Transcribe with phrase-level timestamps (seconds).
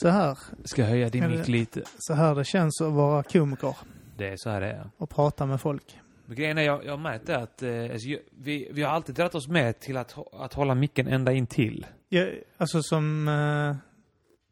[0.00, 1.82] Så här, Ska höja din mick lite?
[1.98, 3.76] så här det känns att vara komiker
[4.16, 4.90] Det är så här det är.
[4.96, 5.98] och prata med folk.
[6.26, 9.14] Men grejen är, jag, jag har märkt det att eh, alltså, vi, vi har alltid
[9.14, 11.86] dragit oss med till att, att hålla micken ända in till.
[12.08, 12.26] Ja,
[12.56, 13.76] alltså som, eh,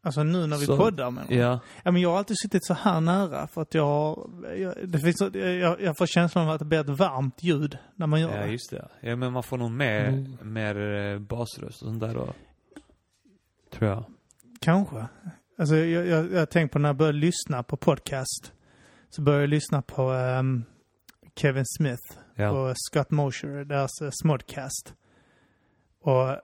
[0.07, 1.59] alltså nu när vi Så- poddar med Ja.
[1.83, 4.99] Ja, men jag har alltid suttit så här nära för att jag, har- jag, det
[4.99, 8.35] finns, jag, jag får känslan av att det blir ett varmt ljud när man gör
[8.35, 8.51] Ja, det.
[8.51, 8.87] just det.
[9.01, 10.37] Ja, men man får nog mer, Mm.
[10.41, 12.33] mer eh, basröst och sånt där då.
[13.73, 14.03] Tror jag.
[14.59, 15.07] Kanske.
[15.59, 18.53] Alltså jag, jag, jag har tänkt på när jag började lyssna på podcast.
[19.09, 20.63] Så började jag lyssna på ehm,
[21.35, 22.03] Kevin Smith
[22.35, 22.49] Ja.
[22.49, 24.93] och Scott Mosher, deras uh, Smodcast.
[26.01, 26.37] Och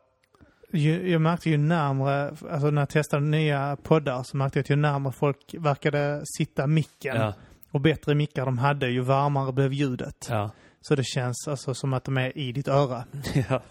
[0.71, 4.69] ju, jag märkte ju närmare, alltså när jag testade nya poddar så märkte jag att
[4.69, 7.33] ju närmare folk verkade sitta micken Ja.
[7.71, 10.27] och bättre mickar de hade, ju varmare blev ljudet.
[10.29, 10.51] Ja.
[10.81, 13.03] Så det känns alltså som att de är i ditt öra.
[13.49, 13.61] ja.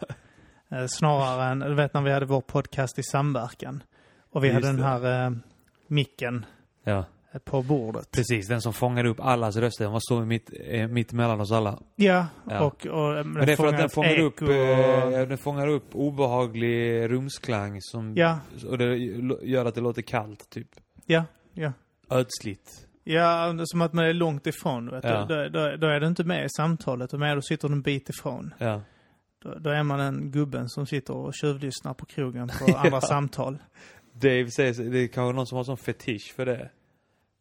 [0.68, 3.82] Eh, snarare än, du vet när vi hade vår podcast i samverkan.
[4.32, 5.32] Och vi Just hade den här eh,
[5.86, 6.46] micken
[6.84, 7.04] Ja.
[7.44, 8.10] på bordet.
[8.10, 9.90] Precis, den som fångar upp allas röster.
[9.90, 11.78] Man står mitt, eh, mitt emellan oss alla.
[11.96, 12.60] Ja, Ja.
[12.64, 15.68] och, och eh, Men det är för att den fångar upp, och- eh, den fångar
[15.68, 18.38] upp obehaglig rumsklang som, Ja,
[18.70, 18.96] och det
[19.42, 20.68] gör att det låter kallt, typ.
[21.06, 21.72] ja, ja.
[22.10, 22.86] Ödsligt.
[23.04, 24.90] Ja, som att man är långt ifrån.
[24.90, 25.24] Vet Ja.
[25.28, 27.82] Då, då, då är du inte med i samtalet, och med då sitter du en
[27.82, 28.54] bit ifrån.
[28.58, 28.80] Ja.
[29.42, 33.58] Då, då är man den gubben som sitter och tjuvlyssnar på krogen på andra samtal.
[34.12, 36.70] Dave säger, det är kanske någon som har sån fetisch för det.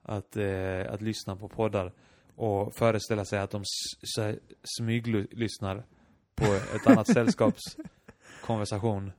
[0.03, 1.91] Att, eh, att lyssna på poddar.
[2.35, 3.63] Och föreställa sig att de
[4.77, 5.83] smyglyssnar
[6.35, 7.77] på ett annat sällskaps
[8.41, 9.11] konversation.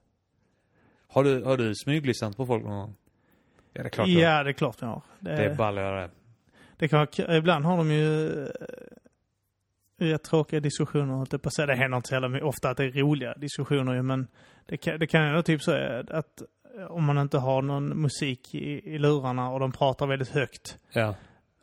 [1.07, 2.95] Har du, har du smyglyssnat på folk någon gång?
[3.73, 4.23] Ja, det är klart du har.
[4.23, 5.03] Ja, det är klart jag har.
[5.21, 6.11] Det, Det är ball att göra
[6.77, 6.89] det.
[6.89, 8.51] kan vara, ibland har de ju eh,
[9.99, 11.51] rätt tråkiga diskussioner, på.
[11.67, 14.29] Det händer inte så jävla ofta att det är roliga diskussioner ju, men
[14.67, 16.47] det kan, det kan ändå typ så är att eh,
[16.89, 20.79] om man inte har någon musik i, i lurarna och de pratar väldigt högt.
[20.93, 21.15] Ja.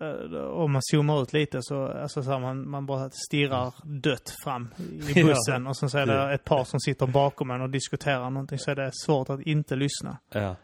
[0.01, 4.33] eh, Om man zoomar ut lite så, alltså så här, man, man bara stirrar dött
[4.43, 5.25] fram i Ja.
[5.25, 6.33] bussen och sen så är det Ja.
[6.33, 9.75] ett par som sitter bakom en och diskuterar någonting så är det svårt att inte
[9.75, 10.17] lyssna.
[10.33, 10.55] Ja.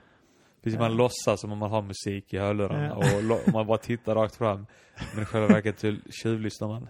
[0.63, 0.87] Precis, Ja.
[0.87, 3.35] man låtsas som om man har musik i hörlurarna Ja.
[3.35, 4.65] och man bara tittar rakt fram.
[5.13, 5.83] Men i själva verket
[6.23, 6.81] tjuvlyssnar man.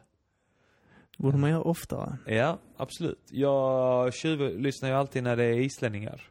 [1.17, 2.17] Det borde man göra oftare.
[2.25, 3.19] Ja, absolut.
[3.31, 6.22] Jag tjuvlyssnar ju alltid när det är islänningar.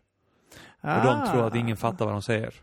[0.85, 2.55] Och de tror att ingen fattar vad de säger.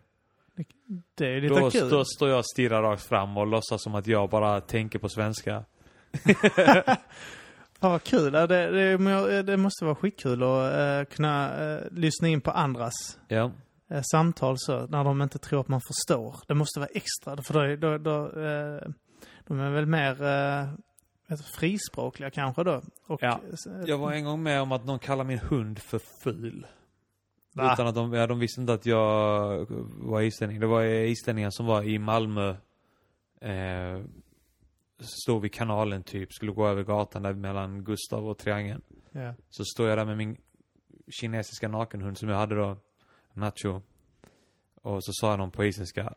[1.15, 1.89] Det är lite Då, kul.
[1.89, 5.09] då står jag och stirrar rakt fram och låtsas som att jag bara tänker på
[5.09, 5.63] svenska.
[7.79, 8.31] Fan vad kul.
[8.33, 12.93] Det, det, det måste vara skitkul att eh, kunna eh, lyssna in på andras
[13.27, 13.51] Ja.
[13.91, 16.35] eh, samtal så, när de inte tror att man förstår.
[16.47, 18.31] Det måste vara extra, för då, då, då
[19.47, 20.23] de är väl mer
[21.27, 22.81] du, frispråkliga kanske då.
[23.07, 23.39] Och, Ja.
[23.85, 26.67] Jag var en gång med om att någon kallade min hund för ful.
[27.53, 27.73] Va?
[27.73, 30.59] Utan att de, ja, de visste inte att jag var islänning.
[30.59, 32.55] Det var islänningar som var i Malmö.
[33.41, 34.01] Eh,
[34.99, 38.81] stod vid kanalen typ, skulle gå över gatan där mellan Gustav och Triangeln.
[39.11, 39.33] ja.
[39.49, 40.37] Så står jag där med min
[41.11, 42.77] kinesiska nakenhund som jag hade då,
[43.33, 43.81] Nacho.
[44.81, 46.13] Och så sa någon på isländska,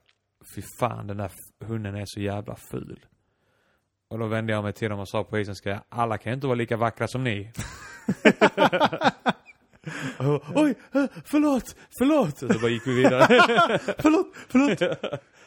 [0.54, 1.30] fy fan den där
[1.60, 3.06] hunden är så jävla ful.
[4.08, 6.46] Och då vände jag mig till dem och sa på isländska, alla kan ju inte
[6.46, 7.52] vara lika vackra som ni.
[10.18, 12.42] Och, Oj, eh, förlåt, förlåt!
[12.42, 13.26] Och så bara gick vi vidare.
[13.98, 14.78] Förlåt, förlåt,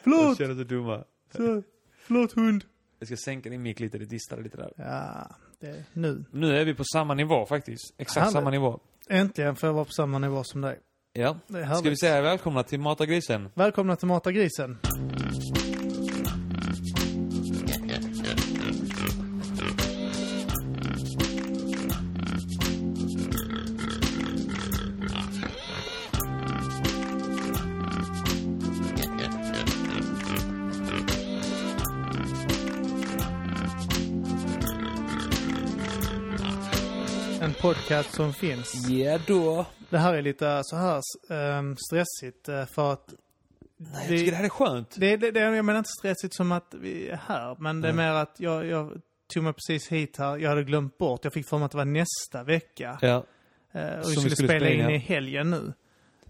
[0.02, 1.04] förlåt, kände sig dumma.
[1.36, 1.62] så,
[2.06, 2.64] förlåt hund.
[2.98, 4.72] Jag ska sänka din mick lite, det distade lite där.
[4.76, 6.24] Ja, det, nu.
[6.32, 7.94] Nu är vi på samma nivå faktiskt.
[7.98, 8.32] Exakt Härligt.
[8.32, 8.80] samma nivå.
[9.08, 10.78] Äntligen får jag vara på samma nivå som dig.
[11.12, 11.36] Ja.
[11.54, 13.48] Är Ska vi säga välkomna till Mata Grisen?
[13.54, 14.78] Välkomna till Mata Grisen.
[37.48, 38.88] En podcast som finns.
[38.88, 39.66] Ja då.
[39.90, 41.00] Det här är lite så här
[41.30, 43.14] ehm, stressigt eh, för att
[43.76, 44.96] Nej, jag tycker det här är skönt.
[44.98, 47.92] det, det, det, jag menar inte stressigt som att vi är här, men det är
[47.92, 48.06] Nej.
[48.06, 49.00] mer att jag, jag
[49.34, 50.36] tog mig precis hit här.
[50.36, 51.24] Jag hade glömt bort.
[51.24, 52.98] Jag fick för mig att det var nästa vecka.
[53.00, 53.24] Ja.
[53.72, 55.72] Eh, och vi skulle, skulle spela spela in i helgen nu.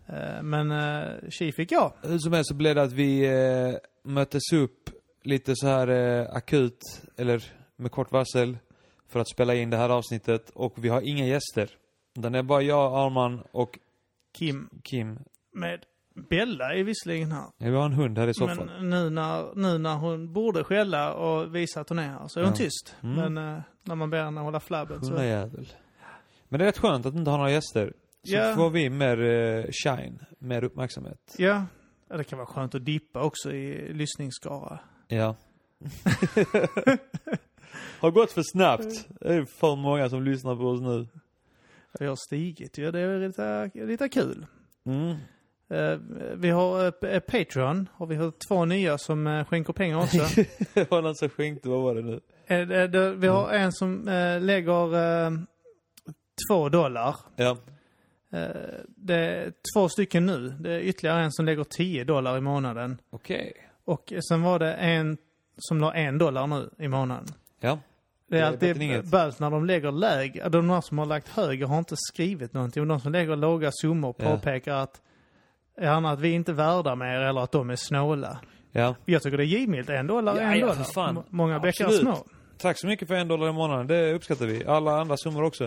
[0.07, 1.93] Eh, men uh, tji fick jag.
[2.03, 3.75] Hur som helst så blev det att vi eh,
[4.05, 4.91] möttes upp
[5.23, 5.89] lite så här
[6.37, 6.81] akut,
[7.17, 7.43] eller
[7.77, 8.57] med kort varsel,
[9.09, 10.51] för att spela in det här avsnittet.
[10.51, 11.71] Och vi har inga gäster.
[12.15, 13.79] Det är bara jag, Arman och
[14.39, 15.19] Kim Kim.
[15.53, 15.85] med
[16.31, 17.45] Bella är visserligen här.
[17.59, 18.67] Ja, vi har en hund här i soffan.
[18.67, 22.41] Men nu när, nu när hon borde skälla och visa att hon är här så
[22.41, 22.57] är hon Ja.
[22.57, 22.97] tyst.
[23.03, 23.33] Mm.
[23.35, 25.11] Men eh, när man ber henne hålla flabben så...
[25.11, 25.69] Hundajävel.
[26.49, 27.93] Men det är rätt skönt att inte ha några gäster.
[28.25, 28.55] Så Ja.
[28.57, 31.35] får vi mer eh, shine, mer uppmärksamhet.
[31.39, 31.65] Ja,
[32.11, 34.79] Ja, Det kan vara skönt att dippa också i lyssningsskara.
[35.09, 35.35] Ja.
[38.01, 39.09] har gått för snabbt.
[39.21, 41.07] Det är för många som lyssnar på oss nu.
[41.99, 42.91] Det har stigit ju.
[42.91, 44.47] Det är lite, lite kul.
[44.87, 45.17] Mm.
[45.71, 45.99] Eh,
[46.37, 50.43] vi har eh, eh, Patreon och vi har två nya som skänker pengar också.
[50.75, 52.21] det var någon som skänkte, vad var det nu?
[53.17, 54.03] Vi har en som
[54.41, 55.47] lägger
[56.51, 57.17] två dollar.
[57.37, 57.57] Ja.
[58.87, 60.49] Det är två stycken nu.
[60.49, 62.99] Det är ytterligare en som lägger 10 dollar i månaden.
[63.11, 63.53] Okej.
[63.85, 65.19] Och sen var det en
[65.57, 67.27] som la en dollar nu i månaden.
[67.61, 67.79] Ja.
[68.31, 70.49] Det är alltid ballt när de lägger lägre.
[70.49, 72.81] De här som har lagt högre har inte skrivit någonting.
[72.83, 74.25] Och de som lägger låga summor Ja.
[74.25, 75.01] påpekar att
[75.81, 78.41] gärna att vi inte är värda mer eller att de är snåla.
[78.73, 78.95] Ja.
[79.05, 79.89] Jag tycker det är givmilt.
[79.91, 81.09] En dollar Ja, en ja, dollar.
[81.11, 82.17] M- Många bäckar små.
[82.59, 83.87] Tack så mycket för en dollar i månaden.
[83.87, 84.65] Det uppskattar vi.
[84.67, 85.65] Alla andra summor också.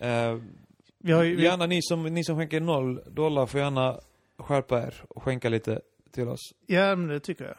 [0.00, 0.36] Eh,
[0.98, 3.98] Vi har ju, vi, gärna ni som, ni som skänker noll dollar får gärna
[4.38, 5.80] skärpa er och skänka lite
[6.12, 6.40] till oss.
[6.66, 7.54] ja, men det tycker jag.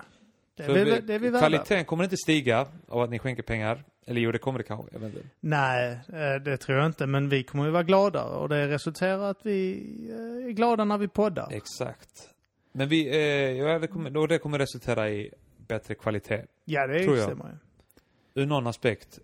[0.68, 1.40] Det är, vi, vi- det är vi värda.
[1.48, 3.84] Kvaliteten kommer inte stiga av att ni skänker pengar.
[4.08, 4.88] Eller jo, det kommer det kanske.
[4.92, 5.28] Jag vet inte.
[5.40, 7.06] Nej, eh, det tror jag inte.
[7.06, 8.36] Men vi kommer ju vara gladare.
[8.38, 9.80] Och det resulterar att vi
[10.10, 11.48] eh, är glada när vi poddar.
[11.52, 12.30] Exakt.
[12.72, 13.18] Men vi, eh,
[13.58, 15.32] ja, det kommer, och det kommer resultera i
[15.68, 16.42] bättre kvalitet.
[16.66, 17.26] Ja, det Tror jag.
[17.26, 18.42] stämmer ju.
[18.42, 19.20] Ur någon aspekt.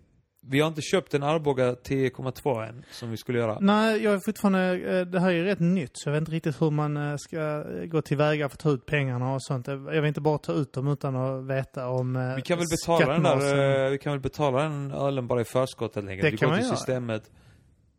[0.48, 3.58] Vi har inte köpt en Arboga 10,2 än, som vi skulle göra.
[3.60, 6.32] Nej, jag är fortfarande, eh, det här är ju rätt nytt så jag vet inte
[6.32, 9.66] riktigt hur man eh, ska eh, gå tillväga för att ta ut pengarna och sånt.
[9.66, 13.12] Jag vill inte bara ta ut dem utan att veta om Vi kan väl betala
[13.12, 16.22] den där, vi kan väl betala den ölen bara i förskott helt enkelt.
[16.26, 16.76] Det vi kan går man till göra.
[16.76, 17.30] systemet,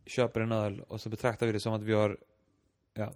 [0.05, 2.17] köper en öl och så betraktar vi det som att vi har,
[2.93, 3.13] ja,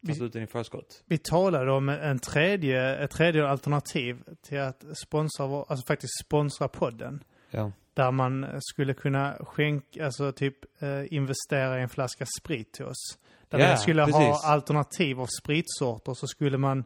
[0.00, 1.02] Vi- ut den i förskott.
[1.06, 7.24] Vi talade om en tredje, ett tredje alternativ till att sponsra, alltså faktiskt sponsra podden.
[7.50, 7.72] Ja.
[7.94, 13.18] Där man skulle kunna skänka, alltså typ eh, investera i en flaska sprit till oss.
[13.48, 14.44] Där Ja, vi skulle ha precis.
[14.44, 16.84] alternativ av spritsorter så skulle man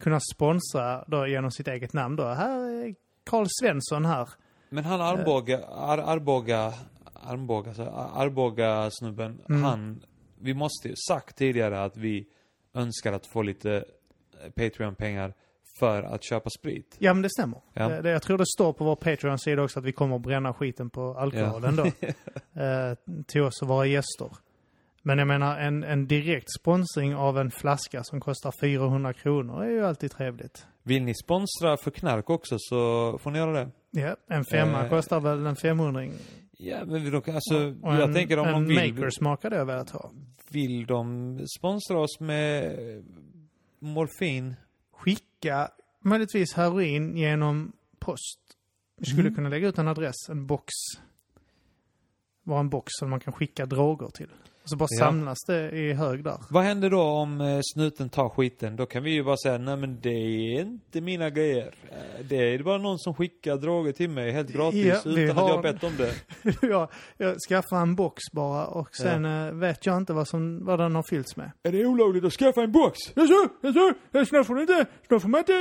[0.00, 2.24] kunna sponsra då genom sitt eget namn då.
[2.24, 2.94] Här är
[3.24, 4.28] Karl Svensson här.
[4.68, 6.72] Men han Arboga, Ar, Arboga,
[7.14, 7.70] Arboga,
[8.14, 9.64] Arboga snubben, Mm.
[9.64, 10.02] han,
[10.40, 12.26] vi måste ju sagt tidigare att vi
[12.74, 13.84] önskar att få lite
[14.44, 15.34] eh, Patreon-pengar
[15.80, 16.96] för att köpa sprit.
[16.98, 17.60] Ja men det stämmer.
[17.72, 17.88] Ja.
[17.88, 20.54] Det, det, jag tror det står på vår Patreon-sida också att vi kommer att bränna
[20.54, 21.84] skiten på alkoholen då.
[22.62, 22.94] eh,
[23.26, 24.28] till oss och våra gäster.
[25.02, 29.70] Men jag menar en, en direkt sponsring av en flaska som kostar 400 kronor är
[29.70, 30.66] ju alltid trevligt.
[30.82, 33.68] Vill ni sponsra för knark också så får ni göra det.
[33.90, 34.88] Ja, en femma Eh.
[34.88, 36.06] kostar väl en 500
[36.62, 39.66] Ja, men då alltså, Och jag en, tänker om en de vill, makersmak hade jag
[39.66, 40.10] velat ha.
[40.50, 42.72] vill de sponsra oss med
[43.78, 44.54] morfin?
[45.00, 45.70] Skicka
[46.00, 48.40] möjligtvis heroin genom post.
[48.96, 49.34] Vi skulle Mm.
[49.34, 50.72] kunna lägga ut en adress, en box.
[52.42, 54.30] Vara en box som man kan skicka droger till.
[54.70, 54.98] Så bara Ja.
[54.98, 56.38] samlas det i hög där.
[56.50, 58.76] Vad händer då om eh, snuten tar skiten?
[58.76, 61.74] Då kan vi ju bara säga, nej men det är inte mina grejer.
[61.90, 65.44] Eh, Det är bara någon som skickar droger till mig helt gratis Ja, utan har-
[65.44, 66.14] att jag bett om det.
[66.66, 70.78] jag, jag skaffar en box bara och sen eh, vet jag inte vad, som, vad
[70.78, 71.50] den har fyllts med.
[71.62, 72.98] Är det olagligt att skaffa en box?
[73.14, 73.94] Jaså, jaså,
[74.28, 75.52] snart får inte, snart får man inte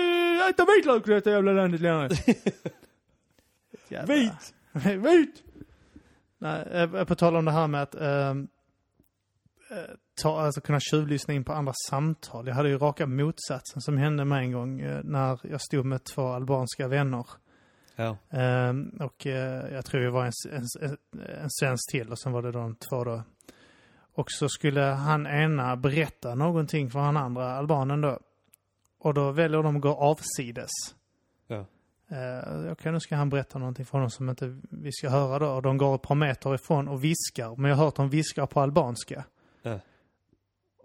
[0.49, 2.09] äta vitlök i detta jävla landet längre.
[4.07, 4.53] Vit!
[5.03, 5.43] Vit!
[6.41, 8.33] Nej, på tal om det här med att eh,
[10.21, 12.47] ta, alltså kunna tjuvlyssna in på andra samtal.
[12.47, 16.03] Jag hade ju raka motsatsen som hände mig en gång eh, när jag stod med
[16.03, 17.25] två albanska vänner.
[17.95, 18.17] Ja.
[18.29, 20.97] Ehm, och eh, jag tror det var en, en, en,
[21.41, 23.23] en svensk till och sen var det de två då.
[24.13, 28.19] Och så skulle han ena berätta någonting för han andra albanen då.
[28.99, 30.69] Och då väljer de att gå avsides.
[31.47, 31.65] Ja.
[32.71, 35.49] Okej, nu ska han berätta någonting för honom som inte vi ska höra då.
[35.49, 37.55] Och de går ett par meter ifrån och viskar.
[37.55, 39.23] Men jag har hört dem viskar på albanska.
[39.61, 39.79] Ja.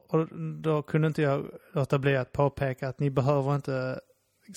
[0.08, 0.28] Och
[0.62, 4.00] då kunde inte jag låta bli att påpeka att ni behöver inte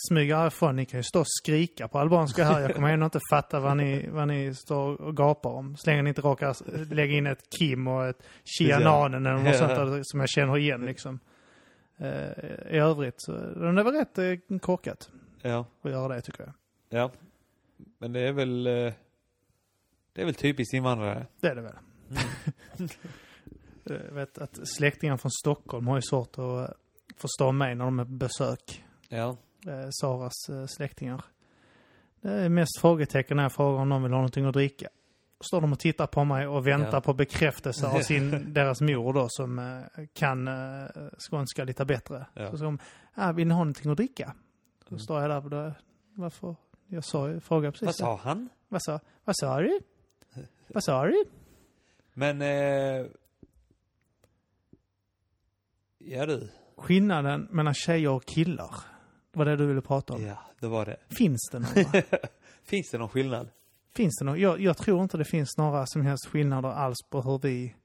[0.10, 0.76] smyga härifrån.
[0.76, 2.62] Ni kan ju stå och skrika på albanska här.
[2.62, 5.78] Jag kommer ändå inte fatta vad ni, vad ni står och gapar om.
[5.78, 6.56] Så länge ni inte råkar
[6.94, 10.86] lägga in ett Kim och ett Chiananen eller något sånt där som jag känner igen
[10.86, 11.20] liksom.
[11.98, 12.08] Eh,
[12.72, 15.10] I övrigt så, det var rätt eh, korkat
[15.42, 15.66] Ja.
[15.82, 16.54] att göra det tycker jag.
[17.02, 17.12] Ja.
[17.98, 18.94] Men det är väl, eh,
[20.14, 21.26] det är väl typiskt invandrare.
[21.40, 21.74] Det är det väl.
[22.78, 22.90] Jag
[24.12, 26.76] vet att släktingar från Stockholm har ju svårt att eh,
[27.18, 28.86] förstå mig när de är på besök.
[29.10, 29.38] Ja.
[29.68, 31.24] Eh, Saras eh, släktingar.
[32.22, 34.90] Det är mest frågetecken när jag frågar om de vill ha någonting att dricka.
[35.40, 37.02] Står de och tittar på mig och väntar Ja.
[37.02, 40.86] på bekräftelse av sin, deras mor då som eh, kan eh,
[41.30, 42.26] skånska lite bättre.
[42.34, 42.52] Ja.
[42.52, 42.80] Så ska de,
[43.14, 44.34] ah, vill ni ha någonting att dricka?
[44.84, 45.00] Då Mm.
[45.00, 45.72] står jag där och då,
[46.14, 46.56] varför?
[46.88, 48.50] Jag sa ju, frågade precis Vad sa han?
[48.68, 49.80] Vad sa, vad sa du?
[50.68, 51.26] Vad sa du?
[52.14, 53.06] Men, eh,
[56.00, 56.48] ja du.
[56.78, 58.76] skillnaden mellan tjejer och killar.
[59.34, 60.26] Det var det du ville prata om.
[60.26, 60.98] Ja, det var det.
[61.10, 62.04] Finns det några?
[62.64, 63.50] Finns det någon skillnad?
[63.96, 64.38] finns det några?
[64.40, 67.76] Jag, jag tror inte det finns några som helst skillnader alls på hur vi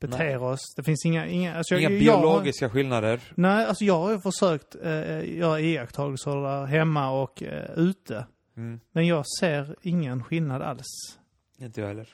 [0.00, 0.36] beter Nej.
[0.36, 0.60] oss.
[0.76, 1.26] Det finns inga...
[1.26, 3.20] Inga, alltså Inga jag, jag har- biologiska skillnader?
[3.34, 8.26] Nej, alltså jag har ju försökt eh, göra iakttagelser där hemma och eh, ute.
[8.56, 10.86] Mm, Men jag ser ingen skillnad alls.
[11.58, 12.08] inte jag heller.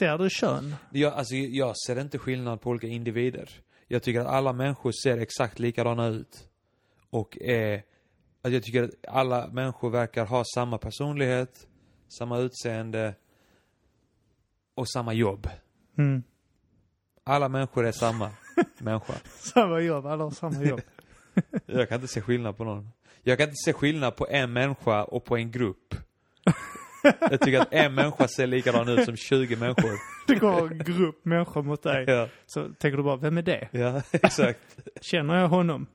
[0.00, 0.74] Ser du kön?
[0.90, 3.50] Jag, alltså, jag ser inte skillnad på olika individer.
[3.88, 6.48] Jag tycker att alla människor ser exakt likadana ut.
[7.10, 7.80] Och eh,
[8.42, 11.66] att jag tycker att alla människor verkar ha samma personlighet,
[12.18, 13.14] samma utseende
[14.74, 15.48] och samma jobb.
[15.98, 16.22] Mm.
[17.24, 18.30] Alla människor är samma
[18.78, 19.14] människa.
[19.38, 20.80] Samma jobb, alla har samma jobb.
[21.66, 22.90] Jag kan inte se skillnad på någon.
[23.22, 25.94] Jag kan inte se skillnad på en människa och på en grupp.
[27.02, 29.90] Jag tycker att en människa ser likadan ut som 20 människor.
[30.26, 32.04] Det går en grupp människor mot dig.
[32.08, 33.68] Ja, Så tänker du bara, vem är det?
[33.72, 34.60] ja exakt.
[35.00, 35.86] Känner jag honom?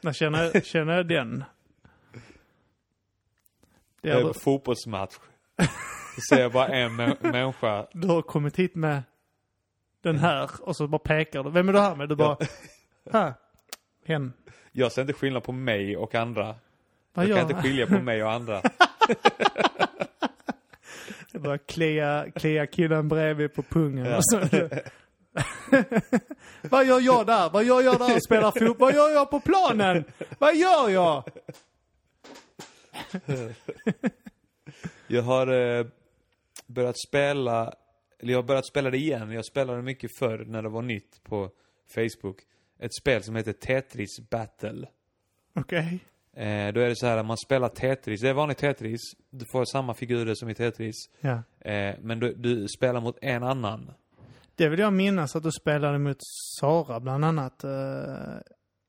[0.00, 1.44] När känner jag, känner jag den?
[4.00, 5.14] Det är är på fotbollsmatch.
[6.14, 7.86] Så ser jag bara en mä- människa.
[7.92, 9.02] du har kommit hit med
[10.02, 11.50] den här och så bara pekar du.
[11.50, 12.08] Vem är du här med?
[12.08, 12.36] Du bara,
[13.12, 13.34] här.
[14.06, 14.32] Hen.
[14.72, 16.54] Jag ser inte skillnad på mig och andra.
[17.14, 18.62] Vad Jag gör kan inte skilja på mig och andra.
[21.36, 24.06] Jag bara klia, klia killen bredvid på pungen.
[24.06, 24.20] Ja.
[26.62, 27.50] Vad gör jag där?
[27.50, 28.76] Vad gör jag där och spelar fotboll?
[28.78, 30.04] Vad gör jag på planen?
[30.38, 31.24] Vad gör jag?
[35.06, 35.86] Jag har eh,
[36.66, 37.74] börjat spela,
[38.18, 39.30] eller jag har börjat spela det igen.
[39.30, 41.50] Jag spelade mycket förr när det var nytt på
[41.94, 42.36] Facebook.
[42.78, 44.88] Ett spel som heter Tetris Battle.
[45.54, 45.98] Okej.
[46.36, 48.20] Eh, då är det så här att man spelar Tetris.
[48.20, 49.00] Det är vanligt Tetris.
[49.30, 50.94] Du får samma figurer som i Tetris.
[51.20, 51.42] Ja.
[51.70, 53.90] Eh, men du, du spelar mot en annan.
[54.54, 56.16] Det vill jag minnas att du spelade mot
[56.60, 57.64] Sara bland annat.
[57.64, 57.70] Eh,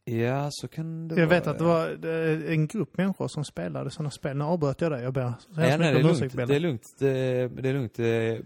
[0.09, 1.39] Ja, så kan det Jag vara.
[1.39, 4.37] vet att det var eh, en grupp människor som spelade sådana spel.
[4.37, 5.03] Nu avbröt jag dig.
[5.03, 6.33] Jag ber så Ja, nej, det är lugnt.
[6.47, 6.83] Det är lugnt.
[6.99, 7.93] Det, det är lugnt.
[7.95, 8.41] Det,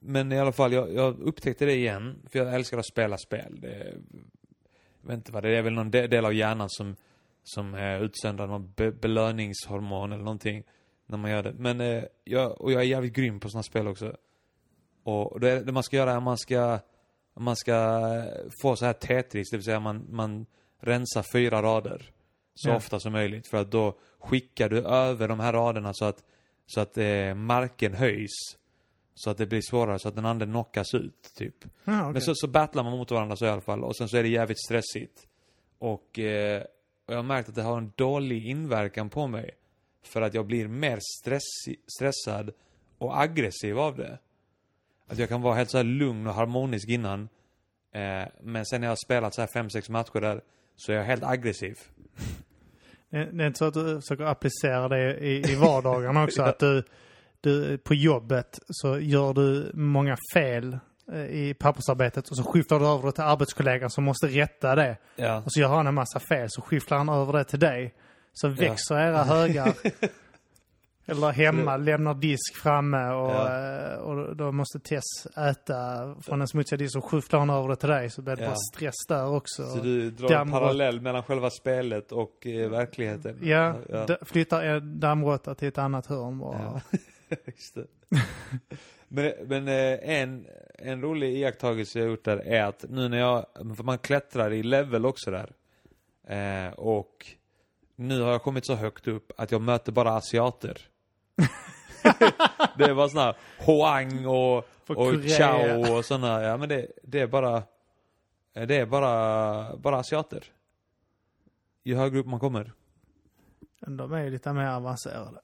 [0.00, 2.14] men i alla fall, jag, jag upptäckte det igen.
[2.30, 3.58] För jag älskar att spela spel.
[3.60, 3.94] Det,
[5.02, 5.52] jag vet inte vad det är.
[5.52, 6.96] Det är väl någon de- del av hjärnan som,
[7.44, 10.62] som eh, utsöndrar någon be, belöningshormon eller någonting.
[11.06, 11.52] När man gör det.
[11.52, 14.16] Men eh, jag, och jag är jävligt grym på sådana spel också.
[15.04, 16.78] Och det, det man ska göra är att man ska,
[17.34, 18.00] man ska
[18.62, 19.50] få så här Tetris.
[19.50, 20.46] Det vill säga man, man
[20.80, 22.10] rensar fyra rader.
[22.54, 22.76] Så Ja.
[22.76, 23.46] ofta som möjligt.
[23.48, 26.24] För att då skickar du över de här raderna så att,
[26.66, 28.30] så att eh, marken höjs.
[29.14, 31.54] Så att det blir svårare, så att den andra knockas ut, typ.
[31.84, 32.12] Ja, okej.
[32.12, 33.84] Men så, så battlar man mot varandra så i alla fall.
[33.84, 35.26] Och sen så är det jävligt stressigt.
[35.78, 36.62] Och, eh,
[37.06, 39.50] och jag har märkt att det har en dålig inverkan på mig.
[40.02, 42.50] För att jag blir mer stressi- stressad
[42.98, 44.18] och aggressiv av det.
[45.06, 47.28] Att jag kan vara helt så lugn och harmonisk innan.
[47.92, 50.40] Eh, men sen när jag har spelat så här fem sex matcher där,
[50.76, 51.78] så är jag helt aggressiv.
[53.10, 56.42] Det det är inte så att du försöker applicera det i, i vardagen också?
[56.50, 56.82] Att du,
[57.40, 60.78] du på jobbet så gör du många fel
[61.30, 64.96] i pappersarbetet och så skiftar du över det till arbetskollegan som måste rätta det.
[65.16, 65.42] Ja.
[65.44, 67.94] Och så gör han en massa fel så skiftar han över det till dig.
[68.32, 69.74] Så växer era högar.
[71.06, 73.92] Eller hemma, lämnar disk framme och, Ja.
[73.92, 77.76] eh, och då måste Tess äta från en smutsig disk och skiftar han över det
[77.76, 78.48] till dig så blir det Ja.
[78.48, 79.66] bara stress där också.
[79.66, 80.60] Så du drar en Dammrått.
[80.60, 83.38] parallell mellan själva spelet och eh, verkligheten?
[83.42, 84.06] Ja, ja.
[84.22, 86.80] flyttar en dammråtta till ett annat hörn bara.
[86.88, 87.36] Ja.
[87.46, 87.86] Just det.
[89.08, 90.46] men men eh, en,
[90.78, 93.46] en rolig iakttagelse jag gjort där är att nu när jag,
[93.76, 95.52] för man klättrar i level också där.
[96.26, 97.26] Eh, och
[97.96, 100.80] nu har jag kommit så högt upp att jag möter bara asiater.
[102.78, 105.38] det är bara här Hoang och, För och Korea.
[105.38, 107.62] Chao och såna, ja men det, det är bara,
[108.54, 110.44] eh, det är bara, bara asiater.
[111.82, 112.72] Ju högre upp man kommer.
[113.86, 115.40] De är ju lite mer avancerade.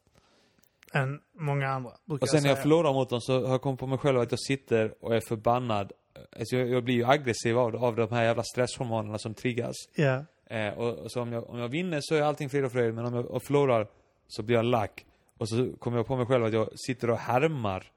[0.93, 3.87] Än många andra, Och sen när jag förlorar mot dem så har jag kommit på
[3.87, 5.93] mig själv att jag sitter och är förbannad.
[6.39, 9.77] Alltså jag, jag blir ju aggressiv av, av de här jävla stresshormonerna som triggas.
[9.95, 10.25] Ja.
[10.47, 12.95] Eh, och, och så om jag, om jag vinner så är allting frid och fröjd,
[12.95, 13.87] men om jag och förlorar
[14.29, 15.07] så blir jag lack.
[15.39, 17.93] Och så kommer jag på mig själv att jag sitter och härmar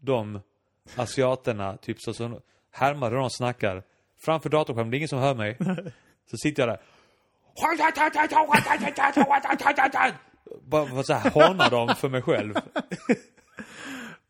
[0.00, 0.40] de
[0.96, 2.40] asiaterna, typ så, så
[2.70, 3.82] härmar hur de snackar.
[4.20, 5.56] Framför datorskärmen, det är ingen som hör mig.
[6.30, 6.80] Så sitter jag där.
[10.62, 12.54] Bara så här håna dem för mig själv.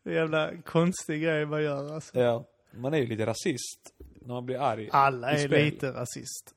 [0.03, 2.19] Det är en jävla konstig grej man gör alltså.
[2.19, 2.45] Ja,
[2.75, 4.89] man är ju lite rasist när man blir arg.
[4.91, 6.53] Alla är lite rasist.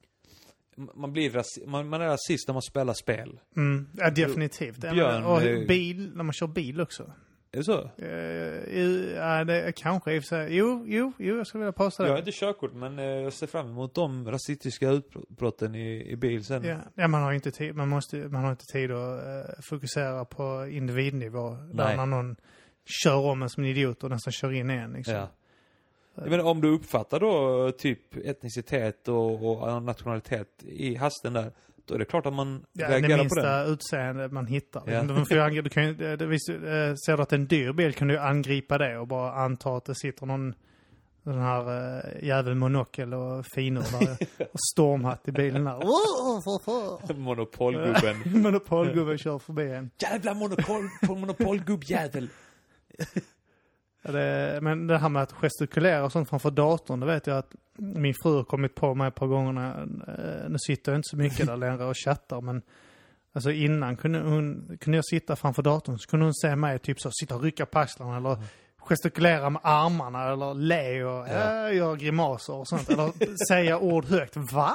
[0.94, 3.40] Man blir rasi- man, man är rasist när man spelar spel.
[3.56, 3.88] Mm.
[3.96, 4.78] Ja, definitivt.
[4.80, 7.12] Björn, och bil, när man kör bil också.
[7.54, 7.90] Är det så?
[7.98, 10.56] Eh, ju- ja, det kanske i och för sig.
[10.56, 12.08] Jo, jo, jo, jag skulle vilja påstå det.
[12.08, 16.16] Jag har inte körkort, men eh, jag ser fram emot de rasistiska utbrotten i, i
[16.16, 16.64] bil sen.
[16.64, 20.24] Ja, ja, man har inte tid, man måste, man har inte tid att eh, fokusera
[20.24, 21.50] på individnivå.
[21.50, 21.96] Där Nej.
[21.96, 22.36] när någon
[23.04, 25.14] kör om en som en idiot och nästan kör in en liksom.
[25.14, 25.28] Ja.
[26.14, 31.52] Jag menar, om du uppfattar då typ etnicitet och, och nationalitet i hasten där,
[31.86, 33.72] då är det klart att man Ja, det reagerar på minsta den.
[33.72, 34.82] utseende man hittar.
[34.86, 35.02] Ja.
[35.02, 37.46] Du, får ju du kan ju, det, det, eh, ser du att det är en
[37.46, 40.54] dyr bil kan du angripa det och bara anta att det sitter någon
[41.22, 44.16] den här uh, jävel monokel och finor där
[44.52, 47.14] och stormhatt i bilen där.
[47.18, 48.22] Monopolgubben.
[48.42, 49.90] Monopolgubben kör förbi en.
[49.98, 52.28] Jävla monopol, monopolgubbjävel.
[54.02, 57.38] Ja, Det, men det här med att gestikulera och sånt framför datorn, det vet jag
[57.38, 59.52] att min fru har kommit på mig ett par gånger.
[59.52, 59.80] När,
[60.42, 62.62] eh, nu sitter jag inte så mycket där längre och chattar, men
[63.32, 67.00] alltså innan kunde, hon, kunde jag sitta framför datorn så kunde hon se mig typ
[67.00, 68.36] så sitta och rycka på axlarna eller
[68.78, 71.68] gestikulera med armarna eller le och Ja.
[71.68, 72.90] äh, göra grimaser och sånt.
[72.90, 74.36] Eller säga ord högt.
[74.36, 74.74] Va?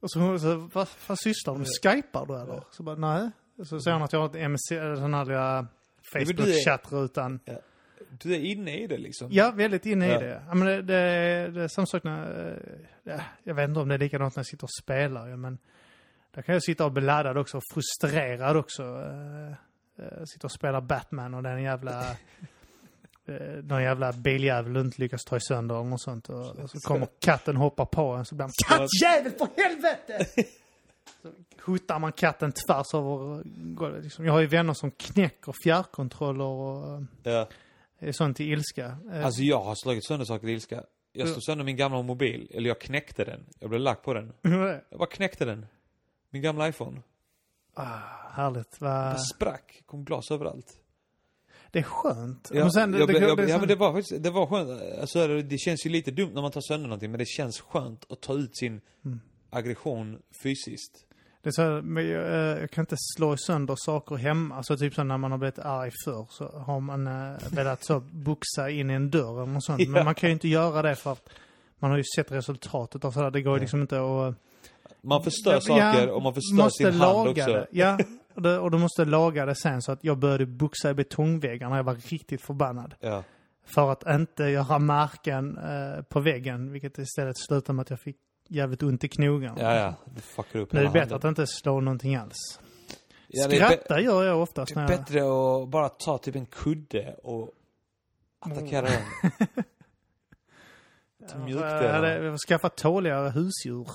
[0.00, 1.68] Och så hon så, vad, vad sysslar du med?
[1.82, 2.62] Skypar du eller?
[2.70, 3.30] Så bara, nej.
[3.64, 5.66] Så säger hon att jag har ett MC, den här lilla
[6.14, 7.38] Facebook-chattrutan.
[8.18, 9.28] Du är inne i det liksom.
[9.30, 10.16] Ja, väldigt inne Ja.
[10.16, 10.42] i det.
[10.48, 13.88] Ja, men det, det, det är samma sak när, eh, ja, jag vet inte om
[13.88, 15.58] det är likadant när jag sitter och spelar ju, men
[16.34, 18.82] där kan jag sitta och bli laddad också, och frustrerad också.
[18.82, 19.52] Uh,
[19.98, 22.04] uh, sitta och spela Batman och den jävla,
[23.62, 26.28] någon jävla biljävel inte lyckas ta sönder eller något sånt.
[26.28, 30.44] Och, och så kommer katten hoppa på en så blir man Kattjävel för helvete!
[31.22, 31.28] Så
[31.62, 33.42] hotar man katten tvärs över
[33.74, 34.04] golvet.
[34.04, 34.24] Liksom.
[34.26, 37.48] Jag har ju vänner som knäcker fjärrkontroller och eh, Ja.
[38.08, 38.96] Är sånt i ilska.
[39.12, 40.74] Eh, Alltså jag har slagit sönder saker i ilska.
[41.12, 41.32] Jag Ja.
[41.32, 43.40] slog sönder min gamla mobil, eller jag knäckte den.
[43.60, 44.32] Jag blev lack på den.
[44.90, 45.66] Jag bara knäckte den.
[46.30, 47.02] Min gamla iPhone.
[47.74, 47.98] Ah,
[48.32, 48.80] härligt.
[48.80, 49.10] Va?
[49.10, 49.82] Jag sprack.
[49.86, 50.72] Kom glas överallt.
[51.70, 52.50] Det är skönt.
[52.54, 54.82] Ja, men sen, jag, det, jag, det, ja men det var faktiskt, det var skönt.
[55.00, 57.60] Alltså det det känns ju lite dumt när man tar sönder någonting, men det känns
[57.60, 59.20] skönt att ta ut sin Mm.
[59.50, 61.06] aggression fysiskt.
[61.42, 64.54] Det är så här, men jag, eh, jag kan inte slå sönder saker hemma.
[64.56, 68.00] Alltså typ så när man har blivit arg förr så har man uh, velat så
[68.00, 69.80] boxa in i en dörr eller något sånt.
[69.82, 69.88] Ja.
[69.90, 71.28] Men man kan ju inte göra det för att
[71.78, 73.30] man har ju sett resultatet av sådär.
[73.30, 73.60] Det går ju Ja.
[73.60, 74.34] liksom inte att...
[75.00, 77.46] Man förstör Ja, saker och man förstör måste sin hand också.
[77.46, 77.66] Det.
[77.70, 77.98] Ja,
[78.34, 81.68] och, det, och du måste laga det sen så att jag började boxa i betongväggar
[81.68, 82.94] när jag var riktigt förbannad.
[83.00, 83.24] Ja.
[83.64, 88.16] För att inte göra märken eh, på väggen, vilket istället slutade med att jag fick
[88.54, 89.62] jävligt ont i knogarna.
[89.62, 89.94] Ja, ja.
[90.14, 92.60] Det fuckar upp är det hela bättre att inte slå någonting alls.
[93.28, 94.98] Ja, är Skratta gör jag oftast Det är jag...
[95.00, 97.50] bättre att bara ta typ en kudde och
[98.38, 99.02] attackera den.
[101.30, 101.84] Ja, mjukdel.
[101.84, 103.88] jag hade jag skaffat tåligare husdjur.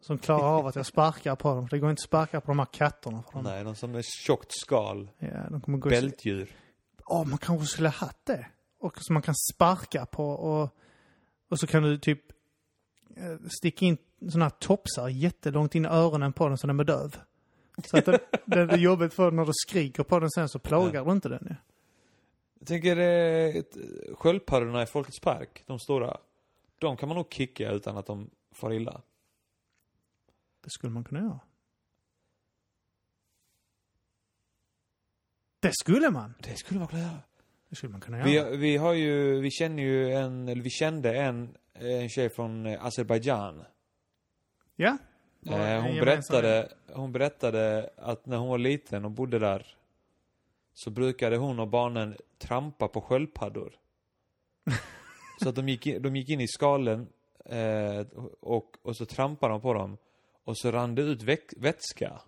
[0.00, 1.68] Som klarar av att jag sparkar på dem.
[1.70, 3.22] Det går inte att sparka på de här katterna.
[3.22, 5.10] För de, Nej, någon som är tjockt skal.
[5.18, 5.88] ja, de kommer gå.
[5.88, 6.56] Bältdjur.
[7.06, 8.46] Åh, man kanske skulle ha haft det.
[8.80, 10.76] Och som man kan sparka på och...
[11.50, 12.20] Och så kan du typ
[13.16, 13.96] eh, sticka in
[14.30, 17.16] såna här topsar jättelångt in i öronen på den så den blir döv.
[17.84, 21.04] Så att det, det är jobbigt för när du skriker på den sen så plågar
[21.04, 21.54] du inte den ju.
[22.58, 23.62] Jag tänker eh,
[24.14, 26.16] sköldpaddorna i Folkets Park, de stora.
[26.78, 29.02] De kan man nog kicka utan att de far illa.
[30.60, 31.40] Det skulle man kunna göra.
[35.60, 36.34] Det skulle man!
[36.42, 37.20] Det skulle man kunna göra.
[37.76, 38.50] Det skulle man kunna göra.
[38.50, 42.66] Vi, vi har ju, vi känner ju en, eller vi kände en, en tjej från
[42.66, 43.64] Azerbajdzjan.
[44.76, 44.98] Ja.
[45.46, 49.76] Eh, hon berättade, hon berättade att när hon var liten och bodde där
[50.74, 53.72] så brukade hon och barnen trampa på sköldpaddor.
[55.42, 57.08] så att de gick, in, de gick in i skalen
[57.44, 58.06] eh,
[58.40, 59.96] och, och så trampade de på dem.
[60.44, 61.22] Och så rann det ut
[61.56, 62.20] vätska.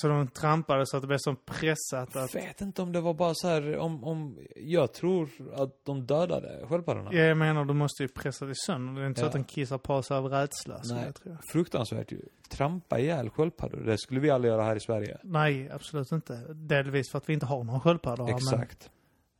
[0.00, 2.34] Så de trampade så att det blev så pressat Jag att...
[2.34, 6.66] vet inte om det var bara så här, om, om, jag tror att de dödade
[6.68, 7.10] sköldpaddorna.
[7.12, 9.00] Ja, jag menar, du måste ju pressa dig sönder.
[9.00, 9.26] Det är inte så Ja.
[9.26, 10.82] att den kissar på sig av rädsla.
[10.82, 11.04] Så Nej.
[11.06, 11.38] jag tror.
[11.52, 12.20] Fruktansvärt ju.
[12.48, 13.80] Trampa ihjäl sköldpaddor.
[13.80, 15.18] Det skulle vi aldrig göra här i Sverige.
[15.22, 16.34] Nej, absolut inte.
[16.54, 18.24] Delvis för att vi inte har någon sköldpadda.
[18.24, 18.90] här, Exakt.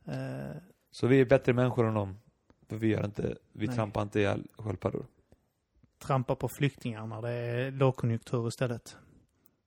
[0.03, 0.55] Men, eh,
[0.91, 2.17] Så vi är bättre människor än dem.
[2.69, 3.75] För vi gör inte, vi Nej.
[3.75, 5.05] trampar inte ihjäl sköldpaddor.
[6.05, 8.97] trampa på flyktingar när det är lågkonjunktur istället.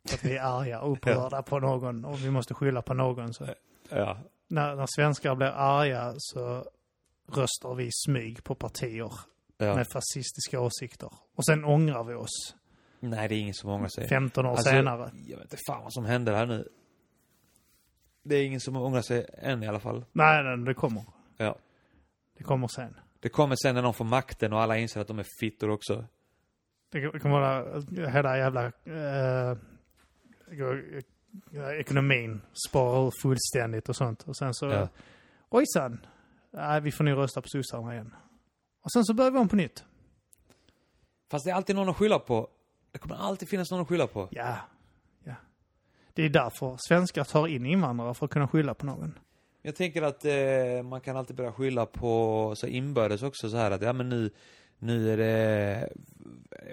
[0.08, 3.34] För att vi är arga och upprörda på någon och vi måste skylla på någon.
[3.34, 3.46] Så.
[3.88, 4.18] Ja.
[4.48, 6.64] När, när svenskar blir arga så
[7.32, 9.12] röstar vi i smyg på partier
[9.58, 9.74] ja.
[9.74, 11.10] med fascistiska åsikter.
[11.34, 12.54] Och sen ångrar vi oss
[13.04, 14.08] Nej, det är ingen som ångrar sig.
[14.08, 15.10] 15 år Alltså, senare.
[15.26, 16.68] Jag vet inte fan vad som händer här nu.
[18.22, 20.04] Det är ingen som ångrar sig än i alla fall.
[20.12, 21.04] Nej, nej, det kommer.
[21.36, 21.56] Ja.
[22.38, 22.96] Det kommer sen.
[23.20, 26.04] Det kommer sen när någon får makten och alla inser att de är fittor också.
[26.92, 28.64] Det kommer vara hela jävla...
[28.66, 29.56] Eh,
[31.80, 34.22] ekonomin sparar ur fullständigt och sånt.
[34.22, 34.88] Och sen så, Ja.
[35.48, 36.06] ojsan,
[36.50, 38.14] nej, vi får nog rösta på sossarna igen.
[38.82, 39.84] Och sen så börjar vi om på nytt.
[41.30, 42.48] Fast det är alltid någon att skylla på.
[42.92, 44.28] Det kommer alltid finnas någon att skylla på.
[44.30, 44.56] Ja,
[45.24, 45.34] ja.
[46.14, 49.18] Det är därför svenskar tar in invandrare för att kunna skylla på någon.
[49.62, 53.70] Jag tänker att eh, man kan alltid börja skylla på så inbördes också så här
[53.70, 54.30] att ja men nu,
[54.78, 55.92] nu är det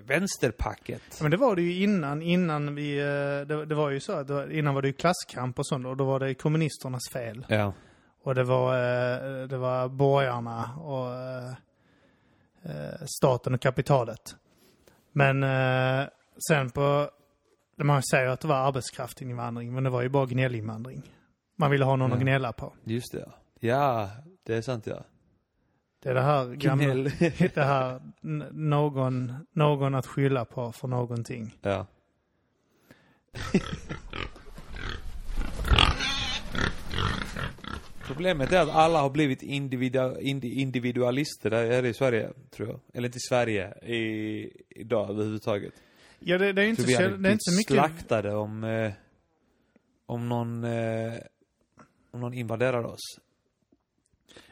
[0.03, 1.01] vänsterpacket.
[1.09, 4.11] Ja, men det var det ju innan, innan vi, eh, det, det var ju så
[4.13, 7.45] att var, innan var det ju klasskamp och sånt och då var det kommunisternas fel.
[7.49, 7.73] Ja.
[8.23, 11.13] Och det var, eh, det var borgarna och
[12.71, 14.35] eh, staten och kapitalet.
[15.11, 15.41] Men
[16.49, 17.09] sen på,
[17.77, 21.13] man säger att det var arbetskraftinvandring, men det var ju bara gnällinvandring.
[21.55, 22.23] Man ville ha någon att Ja.
[22.23, 22.73] gnälla på.
[22.83, 23.29] Just det.
[23.59, 24.09] Ja,
[24.45, 25.03] det är sant ja.
[25.99, 26.93] Det är det här gamla,
[27.53, 28.01] det här
[28.51, 31.55] någon, någon att skylla på för någonting.
[31.62, 31.88] ja.
[38.07, 42.79] Problemet är att alla har blivit individu- indi- individualister det i Sverige, tror jag.
[42.93, 45.73] Eller inte i Sverige, i, idag överhuvudtaget.
[46.19, 47.73] Ja, det, det är inte så, det är inte mycket...
[47.73, 48.91] slaktade om, eh,
[50.05, 51.13] om någon, eh,
[52.12, 53.19] om någon invaderar oss.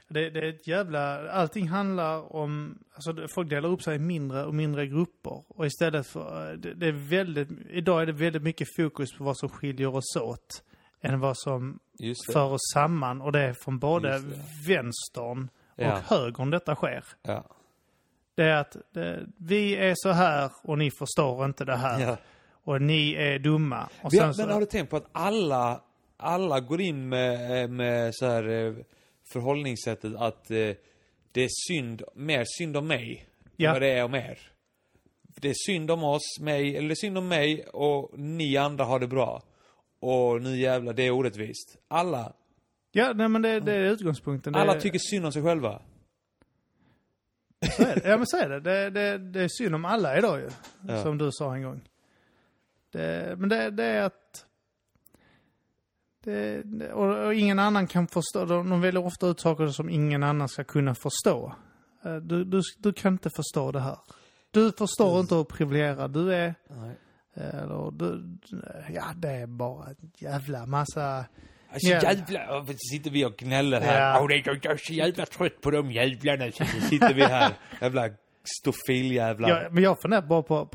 [0.07, 1.29] Det, det är ett jävla...
[1.31, 2.77] Allting handlar om...
[2.93, 5.43] Alltså folk delar upp sig i mindre och mindre grupper.
[5.47, 6.55] Och istället för...
[6.57, 7.49] Det, det är väldigt...
[7.69, 10.63] Idag är det väldigt mycket fokus på vad som skiljer oss åt.
[11.01, 11.79] Än vad som
[12.33, 13.21] för oss samman.
[13.21, 14.21] Och det är från både
[14.67, 15.99] vänstern och Ja.
[16.07, 17.03] högern detta sker.
[17.21, 17.43] Ja.
[18.35, 21.99] Det är att det, vi är så här och ni förstår inte det här.
[22.01, 22.17] ja.
[22.63, 23.89] Och ni är dumma.
[24.01, 25.81] Och sen men så, har du tänkt på att alla,
[26.17, 28.73] alla går in med, med så här eh,
[29.33, 30.71] förhållningssättet att eh,
[31.31, 33.67] det är synd, mer synd om mig Ja.
[33.69, 34.39] än vad det är om er.
[35.21, 38.85] Det är synd om oss, mig, eller det är synd om mig och ni andra
[38.85, 39.43] har det bra.
[39.99, 41.77] Och nu jävlar, det är orättvist.
[41.87, 42.33] Alla,
[42.91, 44.53] Ja, nej, men det, det är utgångspunkten.
[44.53, 45.81] Det, alla tycker synd om sig själva.
[47.77, 48.09] Så är det.
[48.09, 48.59] Ja, men så är det.
[48.59, 49.17] Det, det.
[49.17, 50.49] det är synd om alla idag ju.
[50.87, 51.03] Ja.
[51.03, 51.81] Som du sa en gång.
[52.91, 54.45] Det, men det, det är att...
[56.31, 58.45] Det, det- och, och ingen annan kan förstå.
[58.45, 61.55] De, de väljer ofta ut saker som ingen annan ska kunna förstå.
[62.05, 63.97] Eh, Du, du, du kan inte förstå det här.
[64.51, 66.55] Du förstår inte hur privilegierad du är.
[66.69, 66.95] Nej.
[67.33, 68.37] Eller du,
[68.93, 71.25] ja, det är bara en jävla massa...
[71.71, 72.01] Alltså Ja.
[72.03, 74.01] jävla, och så sitter vi och gnäller här.
[74.13, 74.19] Ja.
[74.21, 76.51] Åh, det- jag är så jävla trött på de jävlarna.
[76.51, 77.51] Så sitter vi här.
[77.81, 78.09] Jävla
[78.61, 79.49] stofiljävlar.
[79.49, 80.71] Ja, men jag funderar bara på, att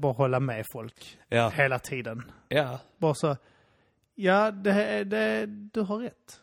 [0.00, 1.48] bara hålla med folk Ja.
[1.48, 2.22] hela tiden.
[2.48, 2.78] Ja.
[2.98, 3.36] Bara så,
[4.18, 6.40] ja, det, det, du har rätt.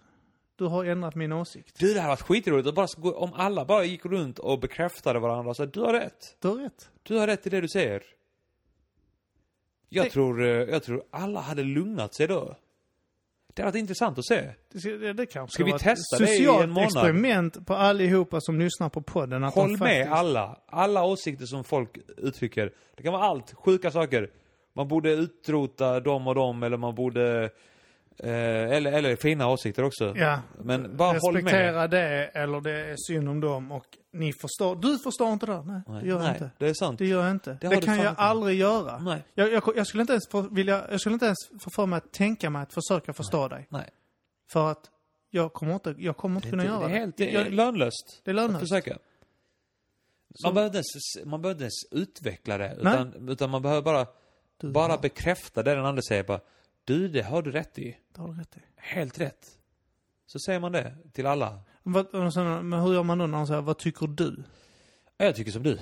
[0.56, 1.80] Du har ändrat min åsikt.
[1.80, 2.68] Du, det här var skitroligt.
[2.68, 6.38] att Bara, så om alla bara gick runt och bekräftade varandra sa du har rätt.
[6.40, 6.90] Du har rätt.
[7.04, 8.04] Du har rätt i det du säger.
[9.90, 12.56] Jag Det- tror, eh, jag tror alla hade lugnat sig då.
[13.54, 14.50] Det hade varit intressant att se.
[14.72, 16.86] Det, ska- det, det kanske Ska vi testa det i socialt en månad?
[16.88, 19.44] experiment på allihopa som lyssnar på podden.
[19.44, 20.60] Att Håll de med faktiskt, alla.
[20.68, 22.74] Alla åsikter som folk uttrycker.
[22.96, 23.54] Det kan vara allt.
[23.54, 24.30] Sjuka saker.
[24.76, 27.50] Man borde utrota dem och dem eller man borde...
[28.20, 28.30] Eh,
[28.72, 30.14] eller, eller fina åsikter också.
[30.18, 31.44] Ja, Men bara håll med.
[31.44, 34.76] respektera det eller det är synd om dem och ni förstår.
[34.76, 35.62] Du förstår inte det.
[35.64, 36.50] Nej, det gör jag Nej, inte.
[36.58, 37.00] det är sant.
[37.00, 37.58] Det gör jag inte.
[37.62, 38.22] Det Det, kan jag inte.
[38.22, 38.98] aldrig göra.
[39.00, 39.24] Nej.
[39.34, 41.98] Jag, jag, jag skulle inte ens få, vilja, jag skulle inte ens få för mig
[41.98, 43.68] att tänka mig att försöka förstå dig.
[43.70, 43.90] Nej.
[44.52, 44.92] För att
[45.30, 47.44] jag kommer inte, jag kommer inte Det kunna inte, göra det är helt det är
[47.44, 48.22] Jag- lönlöst.
[48.24, 48.60] det är Att lönlöst.
[48.60, 48.98] försöka.
[50.36, 52.76] Så- Man behöver, inte ens, man behöver inte ens utveckla det.
[52.80, 54.08] Utan, utan man behöver bara,
[54.58, 56.24] Du bara bekräfta det den andra säger.
[56.24, 56.40] Bara,
[56.84, 57.98] du, det har du rätt i.
[58.14, 58.60] Det har du rätt i.
[58.76, 59.60] Helt rätt.
[60.26, 61.60] Så säger man det till alla.
[62.14, 64.44] Och sen, men hur gör man då när han säger, vad tycker du?
[65.18, 65.80] Jag tycker som du.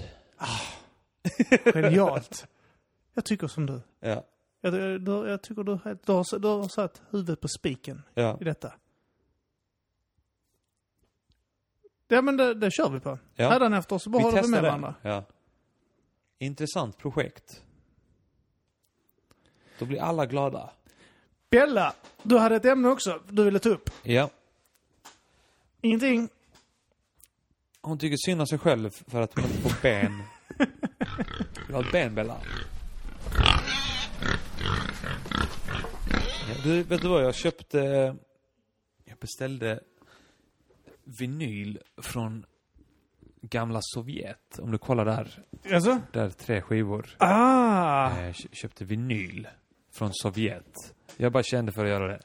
[1.74, 2.48] Genialt.
[3.14, 3.82] jag tycker som du.
[4.00, 4.24] Ja.
[4.62, 8.38] Jag, du, jag tycker du, du, har, du har satt huvudet på spiken Ja.
[8.42, 8.74] i detta.
[12.08, 13.20] Ja men det, det kör vi på.
[13.36, 13.50] Ja.
[13.50, 14.68] Hädanefter så bara håller vi med det.
[14.68, 14.96] varandra.
[15.02, 15.24] Ja.
[16.40, 17.64] Intressant projekt.
[19.80, 20.70] Då blir alla glada.
[21.50, 23.90] Bella, du hade ett ämne också du ville ta upp.
[24.04, 24.30] Ja.
[25.82, 26.30] Ingenting.
[27.82, 30.24] Hon tycker synd om sig själv för att hon inte får ben.
[31.68, 32.38] Vill ha ett ben, Bella?
[36.50, 37.24] Ja, du, vet du vad?
[37.24, 37.80] Jag köpte...
[39.06, 39.80] Jag beställde
[41.04, 42.46] vinyl från
[43.42, 44.60] gamla Sovjet.
[44.60, 45.44] Om du kollar där.
[45.74, 46.02] Alltså?
[46.12, 47.16] Där tre skivor.
[47.18, 48.10] Ah!
[48.20, 49.48] Eh, kö- köpte vinyl
[49.94, 50.74] från Sovjet.
[51.18, 52.20] Jag bara kände för att göra det.